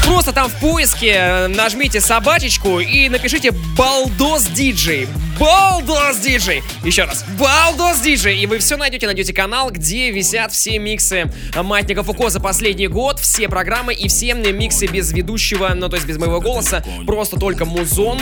просто 0.04 0.34
там 0.34 0.50
в 0.50 0.54
поиске 0.60 1.14
э, 1.16 1.46
нажмите 1.46 2.02
собачечку 2.02 2.78
и 2.78 3.08
напишите 3.08 3.52
Балдос 3.52 4.42
Диджей. 4.48 5.08
Балдос 5.38 6.18
Диджей. 6.18 6.62
Еще 6.84 7.04
раз. 7.04 7.24
Балдос 7.38 8.00
Диджей. 8.00 8.38
И 8.38 8.46
вы 8.46 8.58
все 8.58 8.76
найдете, 8.76 9.06
найдете 9.06 9.32
канал, 9.32 9.70
где 9.70 10.10
висят 10.10 10.52
все 10.52 10.78
миксы 10.78 11.30
Маятника 11.54 12.02
Фуко 12.02 12.30
за 12.30 12.40
последний 12.40 12.88
год, 12.88 13.20
все 13.20 13.48
программы 13.48 13.94
и 13.94 14.08
все 14.08 14.34
миксы 14.34 14.86
без 14.86 15.12
ведущего, 15.12 15.72
ну 15.74 15.88
то 15.88 15.96
есть 15.96 16.06
без 16.06 16.18
моего 16.18 16.40
голоса, 16.40 16.84
просто 17.06 17.38
только 17.38 17.64
музон. 17.64 18.20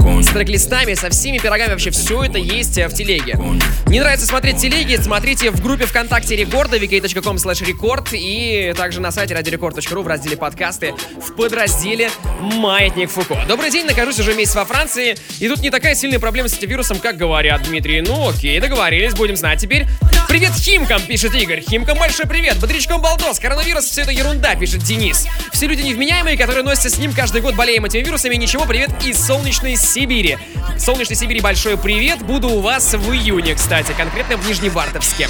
С 0.00 0.26
трек-листами, 0.26 0.94
со 0.94 1.10
всеми 1.10 1.38
пирогами, 1.38 1.70
вообще 1.70 1.90
все 1.90 2.24
это 2.24 2.38
есть 2.38 2.78
э, 2.78 2.88
в 2.88 2.94
телеге. 2.94 3.38
Не 3.86 4.00
нравится 4.00 4.26
смотреть 4.26 4.58
телеги, 4.58 4.96
смотрите 4.96 5.50
в 5.50 5.62
группе 5.62 5.86
ВКонтакте 5.86 6.36
Рекорда, 6.36 6.78
vk.com 6.78 7.36
slash 7.36 7.64
рекорд 7.64 8.08
и 8.12 8.72
также 8.76 9.00
на 9.00 9.10
сайте 9.10 9.34
радиорекорд.ру 9.34 10.02
в 10.02 10.06
разделе 10.06 10.36
подкасты 10.36 10.94
в 11.20 11.34
подразделе 11.34 12.10
Маятник 12.40 13.10
Фуко. 13.10 13.38
Добрый 13.48 13.70
день, 13.70 13.86
нахожусь 13.86 14.18
уже 14.18 14.34
месяц 14.34 14.54
во 14.54 14.64
Франции, 14.64 15.16
и 15.38 15.48
тут 15.48 15.60
не 15.60 15.70
такая 15.70 15.94
сильная 15.94 16.18
проблема 16.18 16.48
с 16.48 16.54
этим 16.54 16.68
вирусом, 16.68 16.98
как 16.98 17.16
говорят, 17.16 17.62
Дмитрий. 17.62 18.00
Ну 18.00 18.28
окей, 18.28 18.58
договорились, 18.60 19.14
будем 19.14 19.36
знать 19.36 19.60
теперь. 19.60 19.86
Привет 20.30 20.52
Химкам, 20.52 21.02
пишет 21.02 21.34
Игорь. 21.34 21.60
Химкам 21.60 21.98
большой 21.98 22.26
привет. 22.26 22.56
Бодрячком 22.60 23.02
Балдос. 23.02 23.40
Коронавирус 23.40 23.84
все 23.84 24.02
это 24.02 24.12
ерунда, 24.12 24.54
пишет 24.54 24.84
Денис. 24.84 25.26
Все 25.52 25.66
люди 25.66 25.82
невменяемые, 25.82 26.38
которые 26.38 26.62
носятся 26.62 26.88
с 26.88 26.98
ним 26.98 27.12
каждый 27.12 27.40
год, 27.40 27.56
болеем 27.56 27.84
этими 27.84 28.02
вирусами. 28.04 28.36
Ничего, 28.36 28.64
привет 28.64 28.90
из 29.04 29.20
солнечной 29.20 29.74
Сибири. 29.90 30.38
Солнечной 30.78 31.16
Сибири 31.16 31.40
большой 31.40 31.76
привет. 31.76 32.22
Буду 32.22 32.48
у 32.48 32.60
вас 32.60 32.94
в 32.94 33.12
июне, 33.12 33.56
кстати, 33.56 33.92
конкретно 33.96 34.36
в 34.36 34.48
Нижневартовске. 34.48 35.28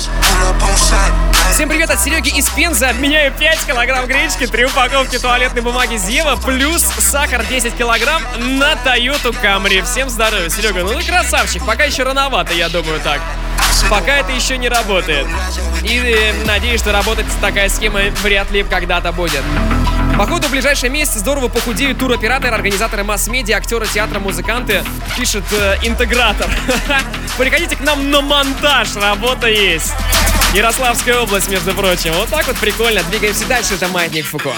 Всем 1.50 1.70
привет 1.70 1.88
от 1.88 1.98
Сереги 1.98 2.28
из 2.28 2.50
Пензы. 2.50 2.84
Обменяю 2.84 3.32
5 3.32 3.64
килограмм 3.66 4.06
гречки, 4.06 4.46
3 4.46 4.66
упаковки 4.66 5.18
туалетной 5.18 5.62
бумаги 5.62 5.96
Зева, 5.96 6.36
плюс 6.36 6.82
сахар 6.82 7.42
10 7.46 7.74
килограмм 7.74 8.22
на 8.36 8.74
Toyota 8.74 9.34
Camry. 9.42 9.82
Всем 9.82 10.10
здоровья, 10.10 10.50
Серега. 10.50 10.82
Ну 10.82 10.92
ты 10.92 11.06
красавчик, 11.06 11.64
пока 11.64 11.84
еще 11.84 12.02
рановато, 12.02 12.52
я 12.52 12.68
думаю 12.68 13.00
так. 13.00 13.22
Пока 13.88 14.18
это 14.18 14.30
еще 14.32 14.58
не 14.58 14.68
работает. 14.68 15.26
И 15.82 15.96
э, 15.96 16.44
надеюсь, 16.44 16.80
что 16.80 16.92
работать 16.92 17.24
такая 17.40 17.70
схема 17.70 18.00
вряд 18.22 18.50
ли 18.50 18.62
когда-то 18.62 19.10
будет. 19.10 19.42
Походу, 20.20 20.48
в 20.48 20.50
ближайшие 20.50 20.90
месяцы 20.90 21.18
здорово 21.18 21.48
похудеют 21.48 21.96
туроператоры, 21.96 22.54
организаторы 22.54 23.04
масс-медиа, 23.04 23.56
актеры 23.56 23.86
театра, 23.86 24.20
музыканты, 24.20 24.84
пишет 25.16 25.44
э, 25.50 25.76
интегратор. 25.82 26.46
Приходите 27.38 27.74
к 27.74 27.80
нам 27.80 28.10
на 28.10 28.20
монтаж, 28.20 28.96
работа 28.96 29.48
есть. 29.48 29.94
Ярославская 30.52 31.20
область, 31.20 31.48
между 31.48 31.72
прочим. 31.72 32.12
Вот 32.12 32.28
так 32.28 32.46
вот 32.46 32.58
прикольно. 32.58 33.02
Двигаемся 33.04 33.46
дальше, 33.46 33.76
это 33.76 33.88
Маятник 33.88 34.26
Фуко. 34.26 34.52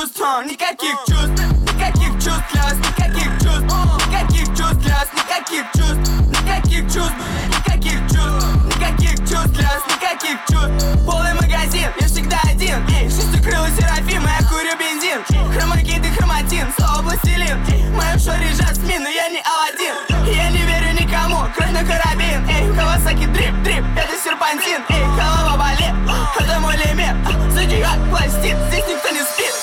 Чувств, 0.00 0.22
а, 0.22 0.42
никаких 0.44 0.96
чувств, 1.06 1.42
никаких 1.74 2.12
чувств 2.14 2.44
для 2.52 2.62
вас, 2.62 2.74
никаких 2.74 3.32
чувств, 3.42 4.08
никаких 4.08 4.46
чувств 4.56 4.78
для 4.78 4.94
вас, 4.94 5.08
никаких 5.12 5.64
чувств, 5.74 6.10
никаких 6.30 6.92
чувств, 6.92 7.16
никаких 7.58 8.00
чувств, 8.08 8.48
никаких 8.66 9.18
чувств 9.28 9.52
для 9.52 9.68
вас, 9.68 9.82
никаких 9.92 10.38
чувств. 10.48 11.04
Полный 11.04 11.34
магазин, 11.34 11.88
я 12.00 12.06
всегда 12.06 12.40
один, 12.44 12.78
эй, 12.88 13.10
шестикрылый 13.10 13.70
серафим, 13.72 14.22
я 14.22 14.48
курю 14.48 14.72
бензин, 14.78 15.20
хромакит 15.52 16.04
и 16.06 16.10
хроматин, 16.10 16.66
слово 16.78 17.02
пластилин, 17.02 17.62
в 17.64 17.96
моем 17.96 18.18
шоре 18.18 18.48
жасмин, 18.54 19.02
но 19.02 19.08
я 19.08 19.28
не 19.28 19.42
Аладдин, 19.44 20.34
я 20.34 20.50
не 20.50 20.62
верю 20.62 20.92
никому, 20.94 21.40
на 21.72 21.84
карабин, 21.84 22.48
эй, 22.48 22.74
Кавасаки 22.74 23.26
дрип, 23.26 23.54
дрип, 23.64 23.84
это 23.96 24.16
серпантин, 24.24 24.80
эй, 24.88 25.04
голова 25.04 25.56
болит, 25.58 25.94
это 26.38 26.58
мой 26.60 26.76
лимит, 26.76 27.16
зодиак 27.52 27.98
пластит, 28.08 28.56
здесь 28.70 28.86
никто 28.88 29.10
не 29.10 29.20
спит. 29.20 29.59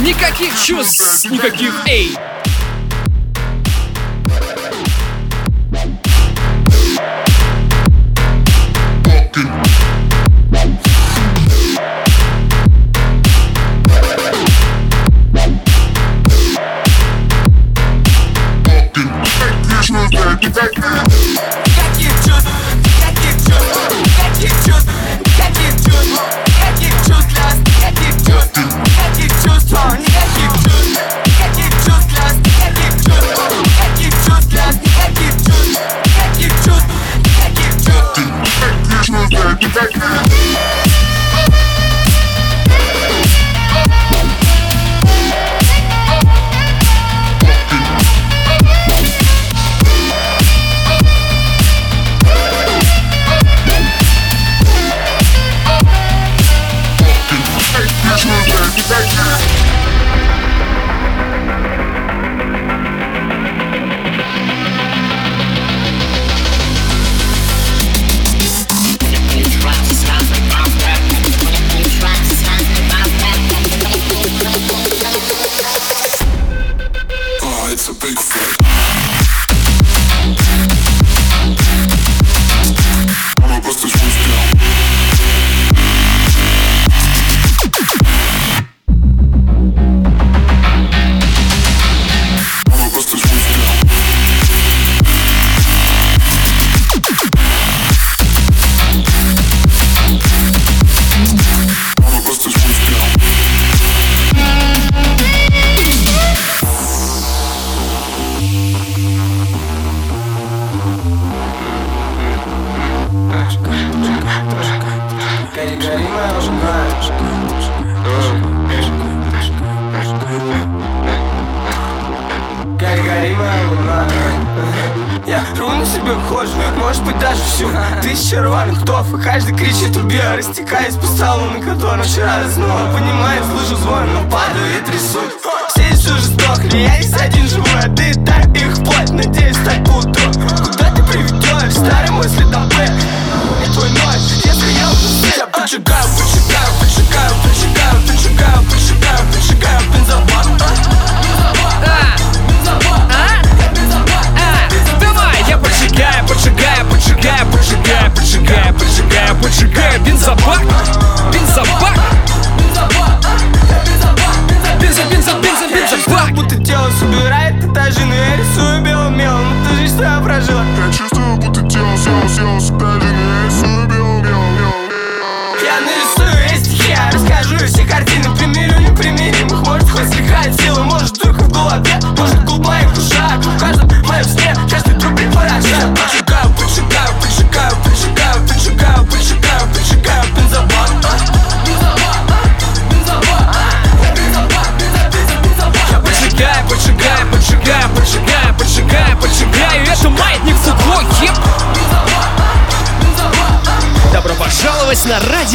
Никаких 0.00 0.60
чувств, 0.60 1.30
никаких 1.30 1.86
эй. 1.86 2.18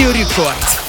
Радио 0.02 0.14
Рекорд. 0.14 0.81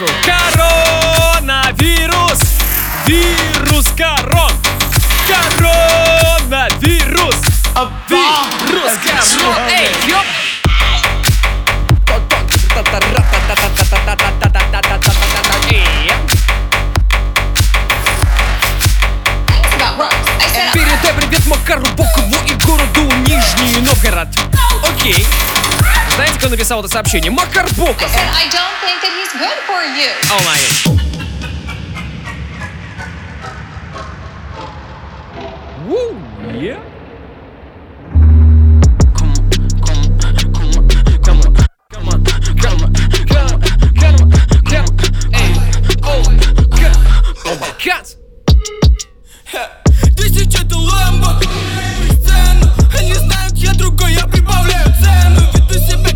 Michael. 0.00 0.29
написал 26.50 26.80
это 26.80 26.88
сообщение? 26.88 27.30
Макар 27.30 27.66
Боков. 27.76 28.10
Oh 30.30 30.40
my 30.44 30.56
God. 30.58 31.00
Woo, 35.88 36.16
я 53.54 53.72
другой, 53.74 54.14
я 54.14 54.26
прибавляю 54.26 54.86
цену. 55.00 55.40
Веду 55.54 55.74
себя 55.74 56.09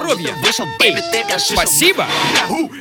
здоровья. 0.00 0.34
Спасибо. 1.38 2.06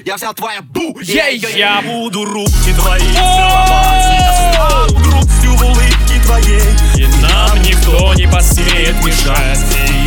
Я 0.06 0.16
взял 0.16 0.34
твоя 0.34 0.62
бу. 0.62 0.98
Я, 1.02 1.28
я 1.28 1.82
буду 1.82 2.26
руки 2.26 2.74
твои 2.78 3.02
целовать. 3.14 4.92
грустью 4.94 5.56
в 5.56 5.64
улыбке 5.64 6.22
твоей. 6.24 6.62
И 6.96 7.08
нам 7.22 7.62
никто 7.62 8.14
не 8.16 8.28
посмеет 8.28 8.96
мешать. 9.04 9.60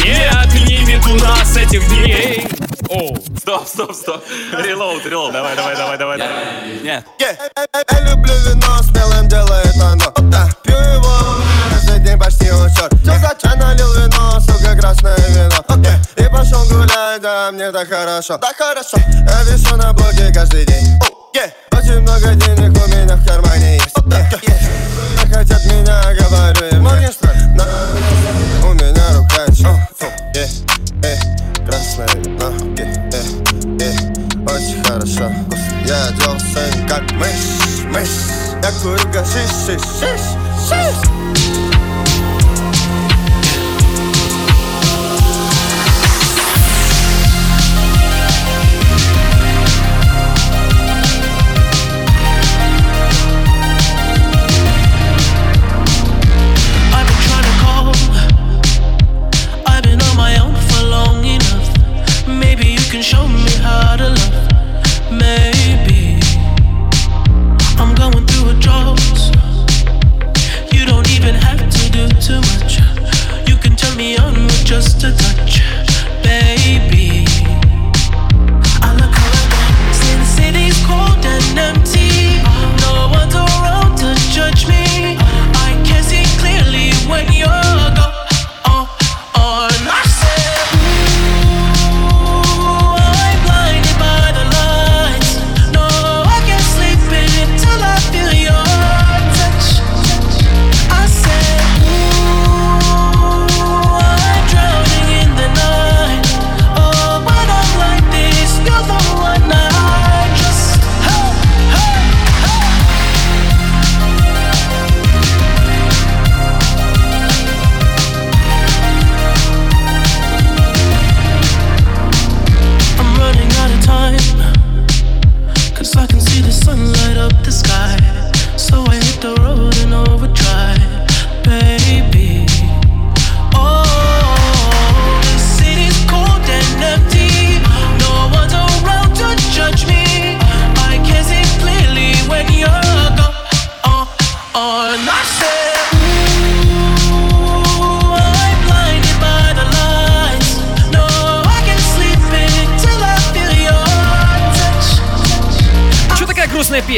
Не 0.05 0.29
отнимет 0.29 1.07
у 1.07 1.15
нас 1.17 1.57
этих 1.57 1.87
дней. 1.89 2.47
Оу. 2.89 3.17
Стоп, 3.39 3.67
стоп, 3.67 3.95
стоп. 3.95 4.25
Релоуд, 4.53 5.05
релоуд. 5.07 5.33
Давай, 5.33 5.57
давай, 5.57 5.77
давай, 5.77 5.97
давай. 5.99 6.29
Нет. 6.83 7.05
Э, 7.19 7.25
э, 7.57 7.67
э, 7.73 7.92
мне 17.53 17.71
так 17.71 17.89
хорошо, 17.89 18.39
так 18.39 18.57
хорошо 18.57 18.97
Я 19.27 19.43
вешу 19.45 19.77
на 19.77 19.93
блоге 19.93 20.33
каждый 20.33 20.65
день 20.65 20.87
oh, 21.01 21.37
yeah. 21.37 21.53
Очень 21.73 22.01
много 22.01 22.35
денег 22.35 22.71
у 22.71 22.89
меня 22.89 23.17
в 23.17 23.27
кармане 23.27 23.75
есть 23.75 23.97
oh, 23.97 24.09
yeah. 24.09 24.31
Yeah. 24.31 24.41
Yeah. 24.43 25.35
Хотят 25.35 25.65
меня, 25.67 26.03
говорю 26.15 26.67
им 26.69 26.83
Моргенштерн 26.83 27.61
У 28.65 28.73
меня 28.75 29.17
рука 29.17 29.45
oh, 29.47 29.79
yeah. 30.35 30.49
yeah. 31.03 31.67
Красные 31.67 32.23
ноги 32.39 32.83
Очень 34.47 34.85
хорошо 34.85 35.31
Я 35.87 36.07
оделся 36.07 36.89
как 36.89 37.11
мышь, 37.13 37.85
мышь 37.87 38.09
Я 38.63 38.73
курю 38.83 39.09
гашиш, 39.13 39.51
шиш, 39.67 39.83
шиш, 40.01 40.21
шиш 40.69 41.22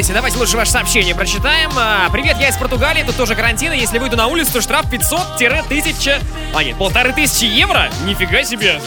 песни. 0.04 0.12
Давайте 0.12 0.36
лучше 0.38 0.58
ваше 0.58 0.70
сообщение 0.70 1.14
прочитаем. 1.14 1.70
А, 1.78 2.10
Привет, 2.10 2.36
я 2.38 2.48
из 2.48 2.56
Португалии, 2.56 3.02
тут 3.04 3.16
тоже 3.16 3.34
карантин, 3.34 3.72
и 3.72 3.78
если 3.78 3.98
выйду 3.98 4.16
на 4.16 4.26
улицу, 4.26 4.60
штраф 4.60 4.84
500-1000... 4.92 6.22
А, 6.54 6.62
нет, 6.62 6.76
полторы 6.76 7.14
тысячи 7.14 7.44
евро? 7.44 7.90
Нифига 8.04 8.42
себе. 8.42 8.82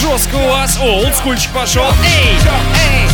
Жестко 0.00 0.34
у 0.34 0.48
вас. 0.48 0.78
О, 0.80 1.04
олдскульчик 1.04 1.50
пошел. 1.52 1.86
Эй, 2.04 2.34
эй. 2.34 3.08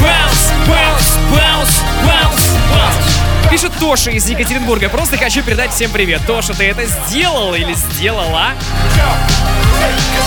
Bounce, 0.00 0.52
bounce, 0.66 1.16
bounce, 1.30 1.82
bounce, 2.04 2.46
bounce. 2.72 3.15
Пишет 3.50 3.72
Тоша 3.78 4.10
из 4.10 4.28
Екатеринбурга. 4.28 4.88
Просто 4.88 5.16
хочу 5.16 5.42
передать 5.42 5.72
всем 5.72 5.90
привет. 5.90 6.20
Тоша, 6.26 6.52
ты 6.52 6.64
это 6.64 6.84
сделал 6.84 7.54
или 7.54 7.72
сделала? 7.74 8.52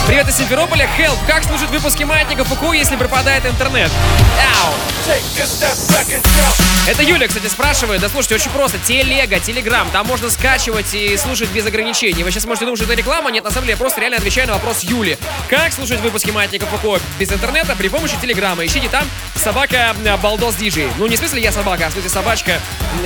Привет 0.07 0.27
из 0.29 0.37
Симферополя. 0.37 0.87
Хелп, 0.97 1.17
как 1.27 1.43
слушать 1.43 1.69
выпуски 1.69 2.03
маятника 2.03 2.43
ФУКУ, 2.43 2.71
если 2.73 2.95
пропадает 2.95 3.45
интернет? 3.45 3.91
Ау. 4.63 4.73
Это 6.87 7.03
Юля, 7.03 7.27
кстати, 7.27 7.47
спрашивает. 7.47 8.01
Да 8.01 8.09
слушайте, 8.09 8.35
очень 8.35 8.51
просто. 8.51 8.77
Телега, 8.79 9.39
Телеграм. 9.39 9.87
Там 9.91 10.07
можно 10.07 10.29
скачивать 10.29 10.93
и 10.93 11.17
слушать 11.17 11.49
без 11.49 11.65
ограничений. 11.65 12.23
Вы 12.23 12.31
сейчас 12.31 12.45
можете 12.45 12.65
думать, 12.65 12.79
что 12.79 12.85
это 12.85 12.97
реклама. 12.97 13.31
Нет, 13.31 13.43
на 13.43 13.51
самом 13.51 13.65
деле, 13.65 13.73
я 13.73 13.77
просто 13.77 14.01
реально 14.01 14.17
отвечаю 14.17 14.47
на 14.47 14.53
вопрос 14.53 14.81
Юли. 14.81 15.17
Как 15.49 15.73
слушать 15.73 15.99
выпуски 16.01 16.31
маятника 16.31 16.65
ФУКУ 16.65 16.99
без 17.19 17.31
интернета 17.31 17.75
при 17.75 17.89
помощи 17.89 18.15
Телеграма? 18.21 18.65
Ищите 18.65 18.89
там 18.89 19.03
собака 19.35 19.95
э, 20.03 20.17
Балдос 20.17 20.55
Диджей. 20.55 20.89
Ну, 20.97 21.07
не 21.07 21.15
в 21.15 21.19
смысле 21.19 21.41
я 21.41 21.51
собака, 21.51 21.87
а 21.87 21.89
в 21.89 21.93
смысле 21.93 22.09
собачка. 22.09 22.59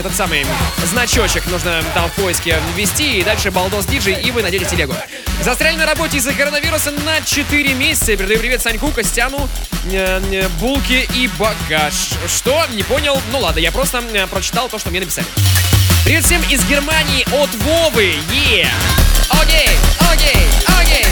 Этот 0.03 0.17
самый 0.17 0.45
значочек 0.83 1.45
нужно 1.47 1.81
там 1.93 2.09
в 2.09 2.13
поиске 2.15 2.59
ввести. 2.75 3.19
И 3.19 3.23
дальше 3.23 3.51
Балдос 3.51 3.85
Диджей, 3.85 4.21
и 4.21 4.31
вы 4.31 4.41
найдете 4.41 4.65
телегу. 4.65 4.93
Застряли 5.41 5.77
на 5.77 5.85
работе 5.85 6.17
из-за 6.17 6.33
коронавируса 6.33 6.91
на 6.91 7.21
4 7.21 7.73
месяца. 7.73 8.07
Передаю 8.17 8.37
привет 8.37 8.61
Саньку, 8.61 8.91
Костяну, 8.91 9.47
э, 9.89 10.21
э, 10.29 10.49
Булке 10.59 11.07
и 11.13 11.29
Багаж. 11.39 11.93
Что? 12.27 12.65
Не 12.73 12.83
понял? 12.83 13.17
Ну 13.31 13.39
ладно, 13.39 13.59
я 13.59 13.71
просто 13.71 14.03
э, 14.11 14.27
прочитал 14.27 14.67
то, 14.67 14.77
что 14.77 14.89
мне 14.89 14.99
написали. 14.99 15.25
Привет 16.03 16.25
всем 16.25 16.41
из 16.49 16.67
Германии 16.67 17.25
от 17.41 17.55
Вовы. 17.63 18.15
Е! 18.29 18.69
Окей, 19.29 19.69
окей, 20.11 20.47
окей. 20.81 21.05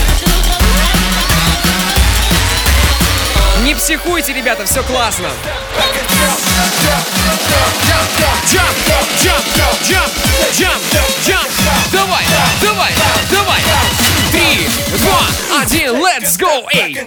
Не 3.63 3.73
психуйте, 3.73 4.33
ребята, 4.33 4.65
все 4.65 4.83
классно. 4.83 5.29
Один, 15.61 15.95
let's 15.95 16.39
go, 16.39 16.65
эй. 16.73 17.05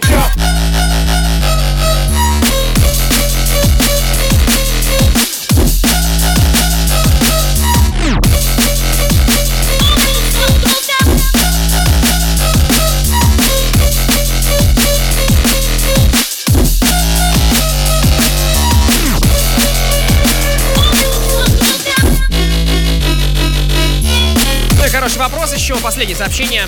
Ну 24.71 24.89
хороший 24.91 25.17
вопрос 25.17 25.53
еще, 25.53 25.75
последнее 25.77 26.15
сообщение. 26.15 26.67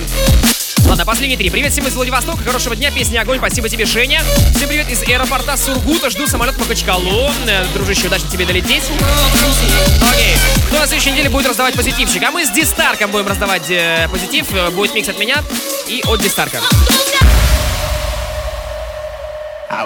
Ладно, 0.88 1.06
последние 1.06 1.38
три. 1.38 1.50
Привет 1.50 1.74
всем 1.74 1.86
из 1.86 1.96
Владивостока, 1.96 2.44
хорошего 2.44 2.76
дня, 2.76 2.92
песня 2.92 3.20
«Огонь», 3.20 3.40
спасибо 3.40 3.68
тебе, 3.68 3.86
Женя. 3.86 4.22
Всем 4.56 4.70
привет 4.70 4.90
из 4.90 5.04
аэропорта 5.04 5.58
Сургута, 5.58 6.10
жду 6.10 6.28
самолет 6.28 6.56
по 6.56 6.64
Качкалу. 6.64 7.30
Э, 7.46 7.66
Дружище, 7.74 8.08
удачно 8.08 8.30
тебе 8.30 8.46
долететь. 8.46 8.84
Окей. 10.10 10.36
Кто 10.68 10.80
на 10.80 10.88
следующей 10.88 11.12
неделе 11.12 11.30
будет 11.30 11.48
раздавать 11.48 11.76
позитивчик? 11.76 12.24
А 12.24 12.32
мы 12.32 12.46
с 12.46 12.50
Дистарком 12.52 13.12
будем 13.12 13.28
раздавать 13.28 13.70
э, 13.70 14.08
позитив. 14.10 14.46
Э, 14.54 14.70
Будет 14.70 14.94
микс 14.94 15.10
от 15.10 15.20
меня 15.20 15.44
и 15.88 16.02
от 16.08 16.22
Дистарка. 16.22 16.62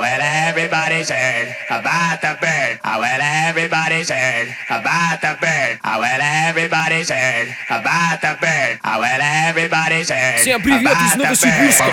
will 0.01 0.23
everybody 0.23 1.03
say 1.05 1.55
about 1.71 2.21
the 2.21 2.37
bird? 2.41 2.79
How 2.83 2.99
will 2.99 3.23
everybody 3.49 4.03
say 4.05 4.55
about 4.71 5.21
the 5.21 5.37
bird? 5.41 5.79
How 5.83 5.99
will 5.99 6.23
everybody 6.23 7.03
say 7.05 7.55
about 7.69 8.21
the 8.21 8.37
bird? 8.41 8.79
How 8.83 8.99
will 9.01 9.23
everybody 9.23 10.05
say 10.05 10.39
Всем 10.43 10.63
привет 10.63 10.97
из 11.07 11.17
Новосибирска. 11.17 11.85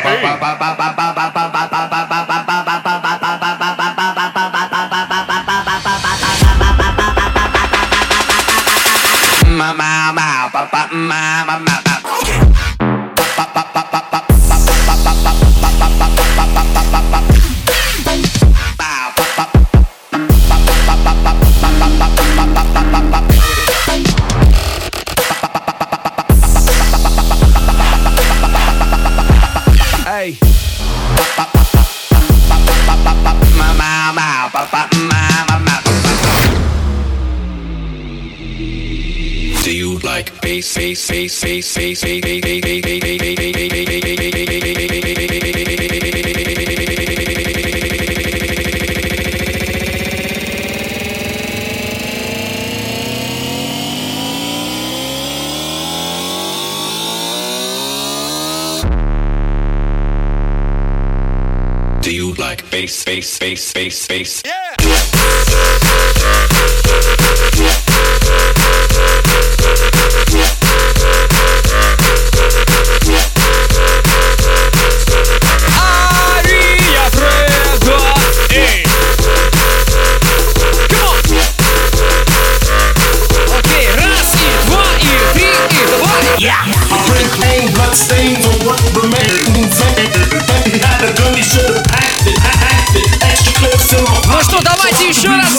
Mama, 9.45 10.11
mama, 10.13 10.49
papa, 10.51 10.87
mama, 10.91 11.59
mama. 11.59 12.16
Do 62.02 62.14
you 62.14 62.32
like 62.34 62.68
bass, 62.70 63.04
bass, 63.04 63.38
bass, 63.38 63.72
bass, 63.72 64.08
bass? 64.08 64.42
Yeah! 64.44 64.57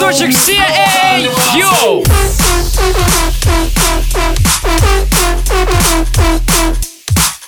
Разочек 0.10 0.36
все. 0.36 0.58
Эй, 1.14 1.30
йоу. 1.56 2.04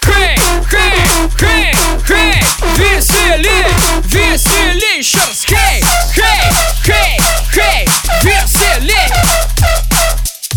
Хей, 0.04 0.38
хей, 0.70 1.02
хей, 1.40 1.76
хей, 2.08 2.44
веселей, 2.76 3.66
веселей, 4.06 4.98
раз. 4.98 5.44
Хей, 5.46 5.84
хей, 6.14 6.52
хей, 6.86 7.20
хей, 7.52 7.90
веселей. 8.22 9.10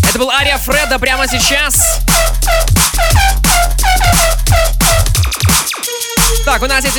Это 0.07 0.19
был 0.19 0.29
Ария 0.29 0.57
Фреда 0.57 0.99
прямо 0.99 1.27
сейчас. 1.27 1.74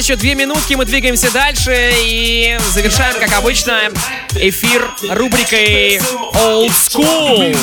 Еще 0.06 0.14
две 0.14 0.36
минутки, 0.36 0.74
мы 0.74 0.84
двигаемся 0.84 1.32
дальше 1.32 1.92
и 2.04 2.56
завершаем, 2.72 3.18
как 3.18 3.32
обычно, 3.32 3.90
эфир 4.36 4.88
рубрикой 5.10 5.96
Old 5.96 6.70
School. 6.70 7.56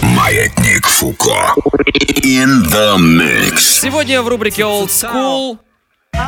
Маятник 0.00 0.86
Фуко. 0.86 1.54
In 2.22 2.64
the 2.70 2.96
mix. 2.96 3.58
Сегодня 3.58 4.22
в 4.22 4.28
рубрике 4.28 4.62
Old 4.62 4.88
School 4.88 5.58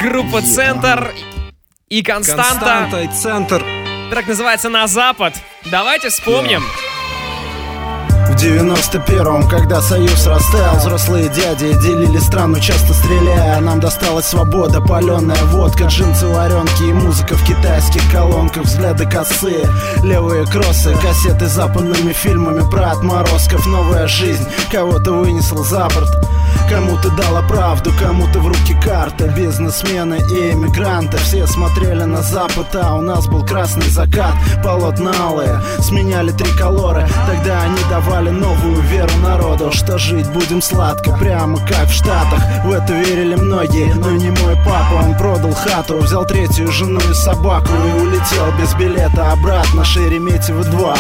группа 0.03 0.43
Центр 0.43 1.15
и 1.89 2.03
Константа. 2.03 2.43
Константа 2.45 3.01
и 3.01 3.09
Центр. 3.09 3.65
Трек 4.11 4.27
называется 4.27 4.69
«На 4.69 4.87
запад». 4.87 5.33
Давайте 5.71 6.11
вспомним. 6.11 6.63
В 8.35 8.37
91-м, 8.37 9.49
когда 9.49 9.81
союз 9.81 10.27
растаял. 10.27 10.77
Взрослые 10.77 11.29
дяди 11.29 11.73
делили 11.81 12.19
страну, 12.19 12.59
часто 12.59 12.93
стреляя. 12.93 13.61
Нам 13.61 13.79
досталась 13.79 14.27
свобода, 14.27 14.81
паленая 14.81 15.41
водка 15.45 15.85
Джинсы, 15.85 16.27
варенки 16.27 16.83
и 16.83 16.93
музыка 16.93 17.37
в 17.37 17.47
китайских 17.47 18.03
колонках. 18.11 18.65
Взгляды 18.65 19.09
косые, 19.09 19.65
левые 20.03 20.47
кроссы 20.47 20.97
Кассеты 21.01 21.47
с 21.47 21.53
западными 21.53 22.13
фильмами 22.13 22.69
про 22.69 22.91
отморозков. 22.91 23.67
Новая 23.67 24.09
жизнь 24.09 24.45
кого-то 24.73 25.13
вынесла 25.13 25.63
за 25.63 25.89
борт 25.95 26.11
Кому-то 26.69 27.11
дала 27.11 27.43
правду, 27.43 27.93
кому-то 28.01 28.41
в 28.41 28.49
руки 28.49 28.75
карта. 28.83 29.29
Бизнесмены 29.29 30.19
и 30.31 30.53
эмигранты 30.53 31.17
Все 31.19 31.47
смотрели 31.47 32.05
на 32.05 32.23
запад, 32.23 32.75
а 32.75 32.97
у 32.97 33.01
нас 33.01 33.27
был 33.27 33.45
красный 33.45 33.89
закат 33.89 34.35
Полотна 34.63 35.13
алые, 35.21 35.61
сменяли 35.81 36.33
триколоры 36.33 37.07
Тогда 37.27 37.63
они 37.63 37.79
давали 37.91 38.31
новую 38.31 38.81
веру 38.83 39.13
народу 39.23 39.71
Что 39.73 39.99
жить 39.99 40.29
будем 40.31 40.63
сладко, 40.63 41.17
прямо 41.17 41.59
как 41.59 41.89
в 41.89 41.93
Штатах. 41.93 42.43
В 42.65 42.73
это 42.73 42.93
верили 42.93 43.35
многие, 43.35 43.93
но 43.95 44.11
не 44.11 44.31
мой 44.31 44.57
папа 44.65 45.05
Он 45.05 45.17
продал 45.17 45.53
хату, 45.53 45.99
взял 45.99 46.25
третью 46.25 46.71
жену 46.73 47.01
и 47.11 47.15
собаку 47.15 47.69
И 47.69 48.01
улетел 48.01 48.53
без 48.61 48.75
билета 48.75 49.33
обратно 49.33 49.85
Шереметьево 49.85 50.65
2 50.65 50.97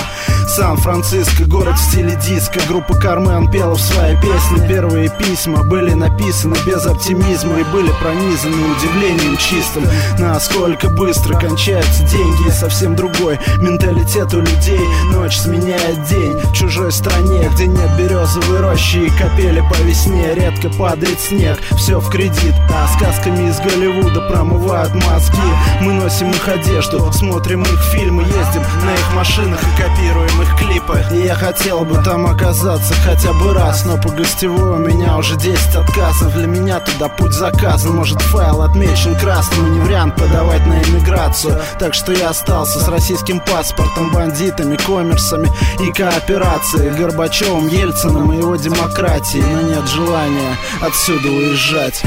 Сан-Франциско, 0.48 1.44
город 1.46 1.76
в 1.76 1.90
стиле 1.90 2.16
диско 2.16 2.60
Группа 2.68 2.94
Кармен 2.94 3.50
пела 3.50 3.74
в 3.74 3.80
своей 3.80 4.16
песне 4.16 4.68
Первые 4.68 5.08
письма 5.44 5.62
были 5.62 5.92
написаны 5.92 6.56
без 6.66 6.86
оптимизма 6.86 7.58
И 7.58 7.64
были 7.64 7.90
пронизаны 8.00 8.56
удивлением 8.76 9.36
чистым. 9.36 9.84
Насколько 10.18 10.88
быстро 10.88 11.38
кончаются 11.38 12.02
деньги 12.04 12.48
И 12.48 12.50
совсем 12.50 12.96
другой 12.96 13.38
менталитет 13.58 14.32
у 14.32 14.40
людей. 14.40 14.80
Ночь 15.12 15.36
сменяет 15.36 16.04
день 16.04 16.32
в 16.32 16.52
чужой 16.54 16.92
стране 16.92 17.48
Где 17.54 17.66
нет 17.66 17.90
березовой 17.98 18.60
рощи 18.60 18.96
и 18.96 19.10
капели 19.10 19.60
по 19.60 19.82
весне. 19.82 20.34
Редко 20.34 20.70
падает 20.70 21.20
снег, 21.20 21.58
все 21.76 22.00
в 22.00 22.08
кредит 22.10 22.54
А 22.70 22.88
сказками 22.96 23.48
из 23.48 23.58
Голливуда 23.60 24.22
промывают 24.28 24.94
мозги. 24.94 25.38
Мы 25.80 25.92
носим 25.92 26.30
их 26.30 26.48
одежду, 26.48 27.12
смотрим 27.12 27.62
их 27.62 27.80
фильмы 27.92 28.22
Ездим 28.22 28.62
на 28.84 28.94
их 28.94 29.14
машинах 29.14 29.60
и 29.62 29.82
копируем 29.82 30.42
их 30.42 30.56
клипы. 30.56 31.04
И 31.12 31.26
я 31.26 31.34
хотел 31.34 31.84
бы 31.84 32.02
там 32.02 32.26
оказаться 32.26 32.94
хотя 33.04 33.32
бы 33.32 33.52
раз 33.52 33.84
Но 33.84 33.98
по 34.00 34.08
гостевой 34.08 34.70
у 34.70 34.78
меня 34.78 35.16
уже 35.18 35.33
10 35.36 35.76
отказов 35.76 36.34
Для 36.34 36.46
меня 36.46 36.80
туда 36.80 37.08
путь 37.08 37.32
заказан. 37.32 37.96
Может 37.96 38.20
файл 38.22 38.62
отмечен 38.62 39.14
красным 39.16 39.66
и 39.66 39.70
не 39.70 39.80
вариант 39.80 40.16
подавать 40.16 40.66
на 40.66 40.82
иммиграцию. 40.82 41.60
Так 41.78 41.94
что 41.94 42.12
я 42.12 42.30
остался 42.30 42.78
с 42.78 42.88
российским 42.88 43.40
паспортом 43.40 44.12
Бандитами, 44.12 44.76
коммерсами 44.76 45.50
и 45.80 45.92
кооперацией. 45.92 46.90
Горбачевым, 46.90 47.68
Ельциным 47.68 48.32
и 48.32 48.38
его 48.38 48.56
демократией. 48.56 49.44
Но 49.44 49.62
нет 49.62 49.88
желания 49.88 50.56
отсюда 50.80 51.28
уезжать 51.28 52.02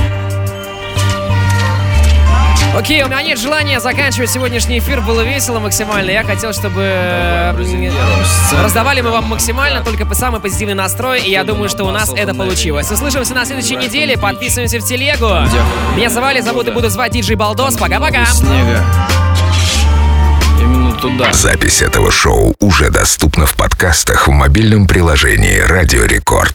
Окей, 2.77 3.01
у 3.01 3.07
меня 3.07 3.23
нет 3.23 3.39
желания 3.39 3.79
заканчивать 3.79 4.29
сегодняшний 4.29 4.77
эфир. 4.77 5.01
Было 5.01 5.21
весело 5.21 5.59
максимально. 5.59 6.11
Я 6.11 6.23
хотел, 6.23 6.53
чтобы 6.53 6.81
м, 6.83 7.91
раздавали 8.63 9.01
мы 9.01 9.09
вам 9.09 9.25
максимально 9.25 9.83
только 9.83 10.05
по 10.05 10.13
самый 10.13 10.39
позитивный 10.39 10.75
настрой. 10.75 11.21
И 11.21 11.31
я 11.31 11.43
думаю, 11.43 11.69
что 11.69 11.85
у 11.85 11.91
нас 11.91 12.13
это 12.15 12.35
получилось. 12.35 12.91
Услышимся 12.91 13.33
на 13.33 13.45
следующей 13.45 13.77
неделе. 13.77 14.15
Подписываемся 14.15 14.79
в 14.79 14.85
телегу. 14.85 15.25
Меня 15.95 16.11
звали, 16.11 16.39
зовут 16.41 16.67
и 16.67 16.71
буду 16.71 16.89
звать 16.89 17.13
Диджей 17.13 17.35
Балдос. 17.35 17.77
Пока-пока. 17.77 18.25
Снега. 18.27 18.83
Туда. 21.01 21.31
Запись 21.31 21.81
этого 21.83 22.11
шоу 22.11 22.55
уже 22.59 22.89
доступна 22.89 23.45
в 23.45 23.55
подкастах 23.55 24.27
в 24.27 24.31
мобильном 24.31 24.87
приложении 24.87 25.59
«Радио 25.59 26.05
Рекорд». 26.05 26.45